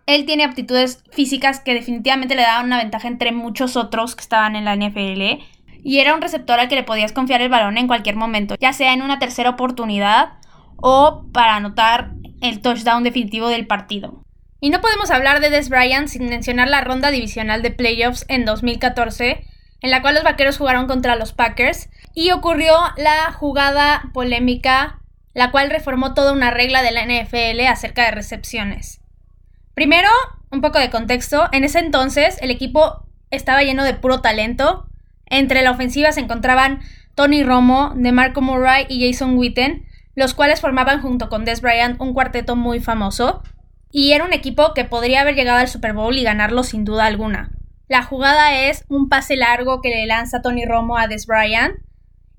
Él 0.05 0.25
tiene 0.25 0.43
aptitudes 0.43 1.03
físicas 1.11 1.59
que 1.59 1.75
definitivamente 1.75 2.33
le 2.33 2.41
daban 2.41 2.65
una 2.65 2.79
ventaja 2.79 3.07
entre 3.07 3.31
muchos 3.31 3.75
otros 3.75 4.15
que 4.15 4.21
estaban 4.21 4.55
en 4.55 4.65
la 4.65 4.75
NFL. 4.75 5.43
Y 5.83 5.99
era 5.99 6.13
un 6.13 6.21
receptor 6.21 6.59
al 6.59 6.67
que 6.67 6.75
le 6.75 6.83
podías 6.83 7.13
confiar 7.13 7.41
el 7.41 7.49
balón 7.49 7.77
en 7.77 7.87
cualquier 7.87 8.15
momento, 8.15 8.55
ya 8.59 8.73
sea 8.73 8.93
en 8.93 9.01
una 9.01 9.19
tercera 9.19 9.51
oportunidad 9.51 10.33
o 10.77 11.25
para 11.31 11.55
anotar 11.55 12.11
el 12.41 12.61
touchdown 12.61 13.03
definitivo 13.03 13.49
del 13.49 13.67
partido. 13.67 14.23
Y 14.61 14.69
no 14.71 14.81
podemos 14.81 15.09
hablar 15.09 15.39
de 15.39 15.49
Des 15.49 15.69
Bryant 15.69 16.07
sin 16.07 16.27
mencionar 16.27 16.67
la 16.67 16.81
ronda 16.81 17.11
divisional 17.11 17.61
de 17.61 17.71
playoffs 17.71 18.25
en 18.27 18.45
2014, 18.45 19.45
en 19.81 19.91
la 19.91 20.01
cual 20.01 20.15
los 20.15 20.23
vaqueros 20.23 20.57
jugaron 20.57 20.87
contra 20.87 21.15
los 21.15 21.31
Packers, 21.31 21.89
y 22.13 22.31
ocurrió 22.31 22.73
la 22.97 23.31
jugada 23.31 24.09
polémica, 24.13 24.99
la 25.33 25.51
cual 25.51 25.69
reformó 25.69 26.13
toda 26.13 26.33
una 26.33 26.51
regla 26.51 26.81
de 26.81 26.91
la 26.91 27.05
NFL 27.05 27.61
acerca 27.67 28.03
de 28.03 28.11
recepciones. 28.11 28.99
Primero, 29.73 30.09
un 30.51 30.59
poco 30.59 30.79
de 30.79 30.89
contexto, 30.89 31.47
en 31.53 31.63
ese 31.63 31.79
entonces 31.79 32.37
el 32.41 32.51
equipo 32.51 33.05
estaba 33.31 33.63
lleno 33.63 33.85
de 33.85 33.93
puro 33.93 34.19
talento, 34.19 34.88
entre 35.29 35.61
la 35.61 35.71
ofensiva 35.71 36.11
se 36.11 36.19
encontraban 36.19 36.79
Tony 37.15 37.43
Romo, 37.43 37.93
DeMarco 37.95 38.41
Murray 38.41 38.85
y 38.89 39.05
Jason 39.05 39.37
Witten, 39.37 39.85
los 40.15 40.33
cuales 40.33 40.61
formaban 40.61 41.01
junto 41.01 41.29
con 41.29 41.45
Des 41.45 41.61
Bryant 41.61 41.99
un 41.99 42.13
cuarteto 42.13 42.55
muy 42.55 42.79
famoso, 42.79 43.41
y 43.91 44.11
era 44.11 44.25
un 44.25 44.33
equipo 44.33 44.73
que 44.73 44.85
podría 44.85 45.21
haber 45.21 45.35
llegado 45.35 45.59
al 45.59 45.67
Super 45.67 45.93
Bowl 45.93 46.15
y 46.15 46.23
ganarlo 46.23 46.63
sin 46.63 46.85
duda 46.85 47.05
alguna. 47.05 47.51
La 47.87 48.03
jugada 48.03 48.59
es 48.67 48.85
un 48.87 49.09
pase 49.09 49.35
largo 49.35 49.81
que 49.81 49.89
le 49.89 50.05
lanza 50.05 50.41
Tony 50.41 50.65
Romo 50.65 50.97
a 50.97 51.07
Des 51.07 51.25
Bryant 51.25 51.73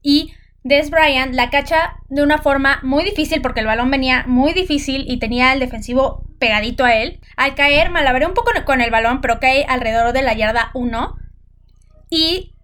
y 0.00 0.32
Des 0.62 0.90
Bryant 0.90 1.34
la 1.34 1.50
cacha 1.50 1.96
de 2.08 2.22
una 2.22 2.38
forma 2.38 2.78
muy 2.82 3.02
difícil 3.02 3.42
porque 3.42 3.60
el 3.60 3.66
balón 3.66 3.90
venía 3.90 4.24
muy 4.28 4.52
difícil 4.52 5.06
y 5.08 5.18
tenía 5.18 5.52
el 5.52 5.58
defensivo 5.58 6.24
pegadito 6.38 6.84
a 6.84 6.94
él. 6.94 7.20
Al 7.36 7.54
caer, 7.54 7.90
malabaré 7.90 8.26
un 8.26 8.34
poco 8.34 8.52
con 8.64 8.80
el 8.80 8.90
balón, 8.90 9.20
pero 9.20 9.40
cae 9.40 9.64
alrededor 9.68 10.12
de 10.12 10.22
la 10.22 10.34
yarda 10.34 10.70
1 10.74 11.16
y 12.10 12.54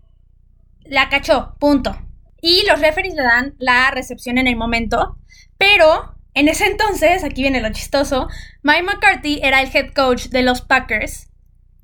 la 0.88 1.08
cachó, 1.08 1.56
punto. 1.58 1.96
Y 2.40 2.64
los 2.68 2.80
referees 2.80 3.14
le 3.14 3.22
dan 3.22 3.54
la 3.58 3.90
recepción 3.90 4.38
en 4.38 4.46
el 4.46 4.56
momento, 4.56 5.18
pero 5.58 6.16
en 6.34 6.48
ese 6.48 6.66
entonces, 6.66 7.24
aquí 7.24 7.42
viene 7.42 7.60
lo 7.60 7.72
chistoso, 7.72 8.28
Mike 8.62 8.82
McCarthy 8.82 9.40
era 9.42 9.62
el 9.62 9.74
head 9.74 9.92
coach 9.94 10.26
de 10.26 10.42
los 10.42 10.60
Packers 10.60 11.30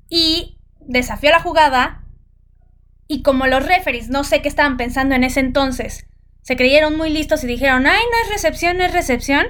y 0.09 0.59
desafió 0.79 1.31
la 1.31 1.39
jugada 1.39 2.03
y 3.07 3.23
como 3.23 3.47
los 3.47 3.65
referees 3.65 4.09
no 4.09 4.23
sé 4.23 4.41
qué 4.41 4.47
estaban 4.47 4.77
pensando 4.77 5.15
en 5.15 5.23
ese 5.23 5.39
entonces, 5.39 6.07
se 6.43 6.55
creyeron 6.55 6.97
muy 6.97 7.09
listos 7.09 7.43
y 7.43 7.47
dijeron, 7.47 7.87
ay, 7.87 8.01
no 8.11 8.23
es 8.23 8.29
recepción, 8.29 8.77
no 8.77 8.83
es 8.83 8.93
recepción, 8.93 9.45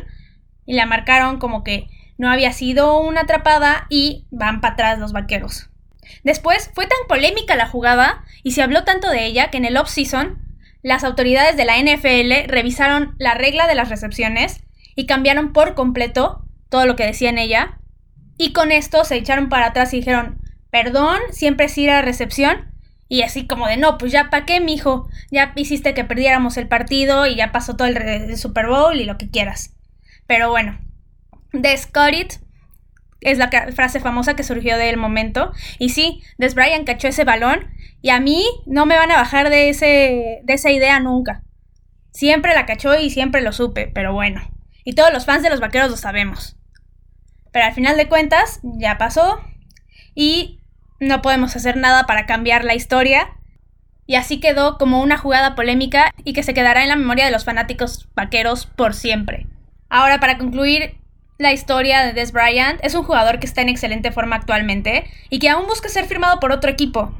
y 0.65 0.73
la 0.73 0.85
marcaron 0.85 1.39
como 1.39 1.63
que 1.63 1.87
no 2.17 2.29
había 2.29 2.53
sido 2.53 2.99
una 2.99 3.21
atrapada 3.21 3.87
y 3.89 4.27
van 4.31 4.61
para 4.61 4.75
atrás 4.75 4.99
los 4.99 5.11
vaqueros. 5.11 5.69
Después 6.23 6.71
fue 6.73 6.87
tan 6.87 6.97
polémica 7.07 7.55
la 7.55 7.67
jugada 7.67 8.23
y 8.43 8.51
se 8.51 8.61
habló 8.61 8.83
tanto 8.83 9.09
de 9.09 9.25
ella 9.25 9.49
que 9.49 9.57
en 9.57 9.65
el 9.65 9.77
off-season 9.77 10.41
las 10.81 11.03
autoridades 11.03 11.55
de 11.55 11.65
la 11.65 11.77
NFL 11.77 12.49
revisaron 12.49 13.15
la 13.17 13.33
regla 13.33 13.67
de 13.67 13.75
las 13.75 13.89
recepciones 13.89 14.63
y 14.95 15.05
cambiaron 15.05 15.53
por 15.53 15.75
completo 15.75 16.45
todo 16.69 16.85
lo 16.85 16.95
que 16.95 17.05
decía 17.05 17.29
en 17.29 17.37
ella. 17.37 17.79
Y 18.37 18.51
con 18.51 18.71
esto 18.71 19.05
se 19.05 19.15
echaron 19.15 19.47
para 19.49 19.67
atrás 19.67 19.93
y 19.93 19.97
dijeron, 19.97 20.39
perdón, 20.71 21.19
siempre 21.31 21.69
sí 21.69 21.85
era 21.85 22.01
recepción. 22.01 22.73
Y 23.07 23.21
así 23.21 23.45
como 23.45 23.67
de, 23.67 23.77
no, 23.77 23.97
pues 23.97 24.11
ya 24.11 24.29
para 24.29 24.45
qué, 24.45 24.59
mijo. 24.59 25.07
Ya 25.31 25.53
hiciste 25.55 25.93
que 25.93 26.03
perdiéramos 26.03 26.57
el 26.57 26.67
partido 26.67 27.27
y 27.27 27.35
ya 27.35 27.51
pasó 27.51 27.75
todo 27.75 27.87
el, 27.87 28.37
Super 28.37 28.67
Bowl 28.67 28.99
y 28.99 29.05
lo 29.05 29.17
que 29.17 29.29
quieras. 29.29 29.75
Pero 30.25 30.49
bueno, 30.49 30.79
The 31.51 31.77
Scott 31.77 32.41
es 33.25 33.37
la 33.37 33.49
frase 33.75 33.99
famosa 33.99 34.35
que 34.35 34.43
surgió 34.43 34.77
del 34.77 34.97
momento. 34.97 35.51
Y 35.79 35.89
sí, 35.89 36.21
Des 36.37 36.55
Bryant 36.55 36.85
cachó 36.85 37.07
ese 37.07 37.23
balón 37.23 37.71
y 38.01 38.09
a 38.09 38.19
mí 38.19 38.45
no 38.65 38.85
me 38.85 38.97
van 38.97 39.11
a 39.11 39.17
bajar 39.17 39.49
de, 39.49 39.69
ese, 39.69 40.41
de 40.43 40.53
esa 40.53 40.71
idea 40.71 40.99
nunca. 40.99 41.43
Siempre 42.11 42.53
la 42.53 42.65
cachó 42.65 42.99
y 42.99 43.09
siempre 43.09 43.41
lo 43.41 43.51
supe, 43.51 43.87
pero 43.87 44.13
bueno. 44.13 44.41
Y 44.83 44.93
todos 44.93 45.11
los 45.13 45.25
fans 45.25 45.43
de 45.43 45.49
los 45.49 45.59
vaqueros 45.59 45.89
lo 45.89 45.97
sabemos. 45.97 46.57
Pero 47.51 47.65
al 47.65 47.73
final 47.73 47.97
de 47.97 48.07
cuentas, 48.09 48.59
ya 48.63 48.97
pasó 48.97 49.41
y 50.15 50.59
no 50.99 51.21
podemos 51.21 51.55
hacer 51.55 51.77
nada 51.77 52.05
para 52.05 52.25
cambiar 52.25 52.65
la 52.65 52.75
historia. 52.75 53.29
Y 54.05 54.15
así 54.15 54.39
quedó 54.39 54.77
como 54.77 55.01
una 55.01 55.17
jugada 55.17 55.55
polémica 55.55 56.11
y 56.23 56.33
que 56.33 56.43
se 56.43 56.53
quedará 56.53 56.83
en 56.83 56.89
la 56.89 56.95
memoria 56.95 57.25
de 57.25 57.31
los 57.31 57.45
fanáticos 57.45 58.09
vaqueros 58.15 58.65
por 58.65 58.93
siempre. 58.93 59.47
Ahora, 59.89 60.19
para 60.19 60.37
concluir 60.37 60.97
la 61.37 61.51
historia 61.51 62.05
de 62.05 62.13
Des 62.13 62.31
Bryant, 62.31 62.79
es 62.83 62.95
un 62.95 63.03
jugador 63.03 63.39
que 63.39 63.45
está 63.45 63.61
en 63.61 63.69
excelente 63.69 64.11
forma 64.11 64.35
actualmente 64.35 65.05
y 65.29 65.39
que 65.39 65.49
aún 65.49 65.67
busca 65.67 65.89
ser 65.89 66.05
firmado 66.05 66.39
por 66.39 66.51
otro 66.51 66.69
equipo. 66.69 67.13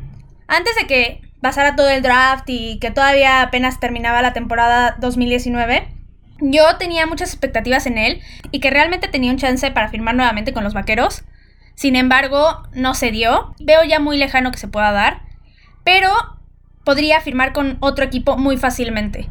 Antes 0.47 0.76
de 0.76 0.88
que 0.88 1.21
pasara 1.41 1.76
todo 1.76 1.89
el 1.89 2.02
draft 2.02 2.45
y 2.47 2.80
que 2.80 2.91
todavía 2.91 3.41
apenas 3.41 3.80
terminaba 3.80 4.21
la 4.21 4.34
temporada 4.34 4.95
2019, 4.99 5.88
yo 6.39 6.78
tenía 6.78 7.06
muchas 7.06 7.30
expectativas 7.30 7.86
en 7.86 7.97
él 7.97 8.21
y 8.52 8.60
que 8.60 8.69
realmente 8.69 9.08
tenía 9.08 9.32
un 9.32 9.38
chance 9.38 9.69
para 9.71 9.89
firmar 9.89 10.15
nuevamente 10.15 10.54
con 10.54 10.63
los 10.63 10.73
Vaqueros. 10.73 11.23
Sin 11.76 11.95
embargo, 11.95 12.63
no 12.73 12.93
se 12.93 13.12
dio. 13.12 13.54
Veo 13.60 13.84
ya 13.84 13.99
muy 13.99 14.17
lejano 14.17 14.52
que 14.52 14.58
se 14.58 14.67
pueda 14.67 14.91
dar, 14.91 15.21
pero 15.84 16.10
podría 16.84 17.21
firmar 17.21 17.54
con 17.54 17.78
otro 17.80 18.06
equipo 18.06 18.38
muy 18.38 18.58
fácilmente. 18.58 19.30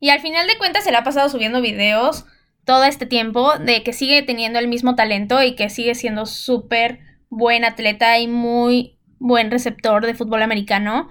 Y 0.00 0.10
al 0.10 0.20
final 0.20 0.46
de 0.46 0.58
cuentas 0.58 0.84
se 0.84 0.90
le 0.90 0.96
ha 0.96 1.04
pasado 1.04 1.28
subiendo 1.28 1.60
videos 1.60 2.24
todo 2.64 2.84
este 2.84 3.06
tiempo 3.06 3.58
de 3.58 3.82
que 3.82 3.92
sigue 3.92 4.22
teniendo 4.22 4.58
el 4.58 4.68
mismo 4.68 4.94
talento 4.94 5.42
y 5.42 5.54
que 5.54 5.68
sigue 5.68 5.94
siendo 5.94 6.26
súper 6.26 7.00
buen 7.28 7.64
atleta 7.64 8.18
y 8.18 8.28
muy 8.28 8.98
buen 9.18 9.50
receptor 9.50 10.06
de 10.06 10.14
fútbol 10.14 10.42
americano. 10.42 11.08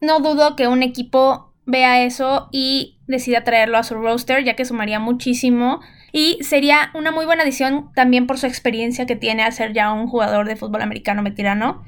No 0.00 0.20
dudo 0.20 0.56
que 0.56 0.68
un 0.68 0.82
equipo 0.82 1.54
vea 1.64 2.04
eso 2.04 2.48
y 2.52 3.00
decida 3.06 3.44
traerlo 3.44 3.78
a 3.78 3.82
su 3.82 3.94
roster, 3.94 4.44
ya 4.44 4.54
que 4.54 4.64
sumaría 4.64 4.98
muchísimo. 4.98 5.80
Y 6.12 6.38
sería 6.42 6.90
una 6.94 7.10
muy 7.10 7.24
buena 7.24 7.42
adición 7.42 7.90
también 7.94 8.26
por 8.26 8.38
su 8.38 8.46
experiencia 8.46 9.06
que 9.06 9.16
tiene 9.16 9.42
al 9.42 9.52
ser 9.52 9.72
ya 9.72 9.92
un 9.92 10.08
jugador 10.08 10.46
de 10.46 10.56
fútbol 10.56 10.82
americano 10.82 11.22
veterano. 11.22 11.84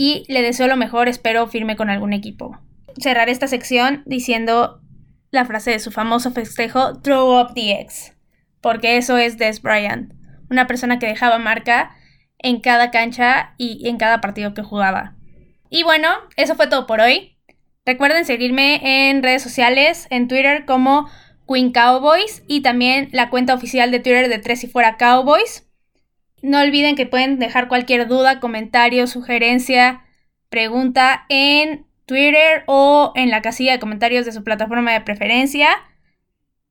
y 0.00 0.22
le 0.28 0.42
deseo 0.42 0.68
lo 0.68 0.76
mejor, 0.76 1.08
espero 1.08 1.48
firme 1.48 1.74
con 1.74 1.90
algún 1.90 2.12
equipo. 2.12 2.56
Cerraré 3.02 3.32
esta 3.32 3.48
sección 3.48 4.04
diciendo 4.06 4.80
la 5.30 5.44
frase 5.44 5.72
de 5.72 5.78
su 5.78 5.90
famoso 5.90 6.30
festejo, 6.30 7.00
Throw 7.00 7.40
up 7.40 7.54
the 7.54 7.80
X, 7.80 8.14
porque 8.60 8.96
eso 8.96 9.16
es 9.16 9.38
Des 9.38 9.62
Bryant, 9.62 10.12
una 10.50 10.66
persona 10.66 10.98
que 10.98 11.06
dejaba 11.06 11.38
marca 11.38 11.94
en 12.38 12.60
cada 12.60 12.90
cancha 12.90 13.54
y 13.58 13.88
en 13.88 13.98
cada 13.98 14.20
partido 14.20 14.54
que 14.54 14.62
jugaba. 14.62 15.16
Y 15.70 15.82
bueno, 15.82 16.08
eso 16.36 16.54
fue 16.54 16.68
todo 16.68 16.86
por 16.86 17.00
hoy. 17.00 17.36
Recuerden 17.84 18.24
seguirme 18.24 19.08
en 19.08 19.22
redes 19.22 19.42
sociales, 19.42 20.06
en 20.10 20.28
Twitter 20.28 20.64
como 20.66 21.08
Queen 21.48 21.72
Cowboys 21.72 22.42
y 22.46 22.60
también 22.60 23.08
la 23.12 23.30
cuenta 23.30 23.54
oficial 23.54 23.90
de 23.90 24.00
Twitter 24.00 24.28
de 24.28 24.38
Tres 24.38 24.62
y 24.64 24.66
Fuera 24.66 24.96
Cowboys. 24.96 25.66
No 26.42 26.60
olviden 26.60 26.94
que 26.94 27.06
pueden 27.06 27.38
dejar 27.38 27.68
cualquier 27.68 28.06
duda, 28.06 28.40
comentario, 28.40 29.06
sugerencia, 29.06 30.04
pregunta 30.50 31.24
en 31.28 31.86
Twitter 32.08 32.64
o 32.66 33.12
en 33.14 33.30
la 33.30 33.42
casilla 33.42 33.70
de 33.70 33.78
comentarios 33.78 34.26
de 34.26 34.32
su 34.32 34.42
plataforma 34.42 34.92
de 34.92 35.02
preferencia. 35.02 35.68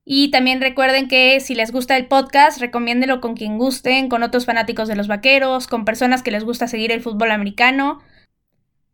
Y 0.03 0.31
también 0.31 0.59
recuerden 0.59 1.07
que 1.07 1.39
si 1.39 1.55
les 1.55 1.71
gusta 1.71 1.95
el 1.95 2.07
podcast, 2.07 2.59
recomiéndelo 2.59 3.21
con 3.21 3.35
quien 3.35 3.57
gusten, 3.57 4.09
con 4.09 4.23
otros 4.23 4.45
fanáticos 4.45 4.89
de 4.89 4.95
los 4.95 5.07
vaqueros, 5.07 5.67
con 5.67 5.85
personas 5.85 6.23
que 6.23 6.31
les 6.31 6.43
gusta 6.43 6.67
seguir 6.67 6.91
el 6.91 7.01
fútbol 7.01 7.31
americano. 7.31 8.01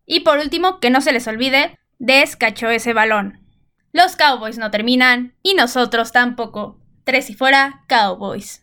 Y 0.06 0.20
por 0.20 0.38
último, 0.38 0.80
que 0.80 0.92
no 0.92 1.02
se 1.02 1.14
les 1.14 1.28
olvide, 1.28 1.80
descachó 1.98 2.70
ese 2.70 2.94
balón. 2.94 3.40
Los 3.92 4.16
Cowboys 4.16 4.58
no 4.58 4.70
terminan 4.70 5.36
y 5.44 5.54
nosotros 5.54 6.12
tampoco. 6.12 6.80
Tres 7.04 7.30
y 7.30 7.36
fuera, 7.36 7.84
Cowboys. 7.88 8.63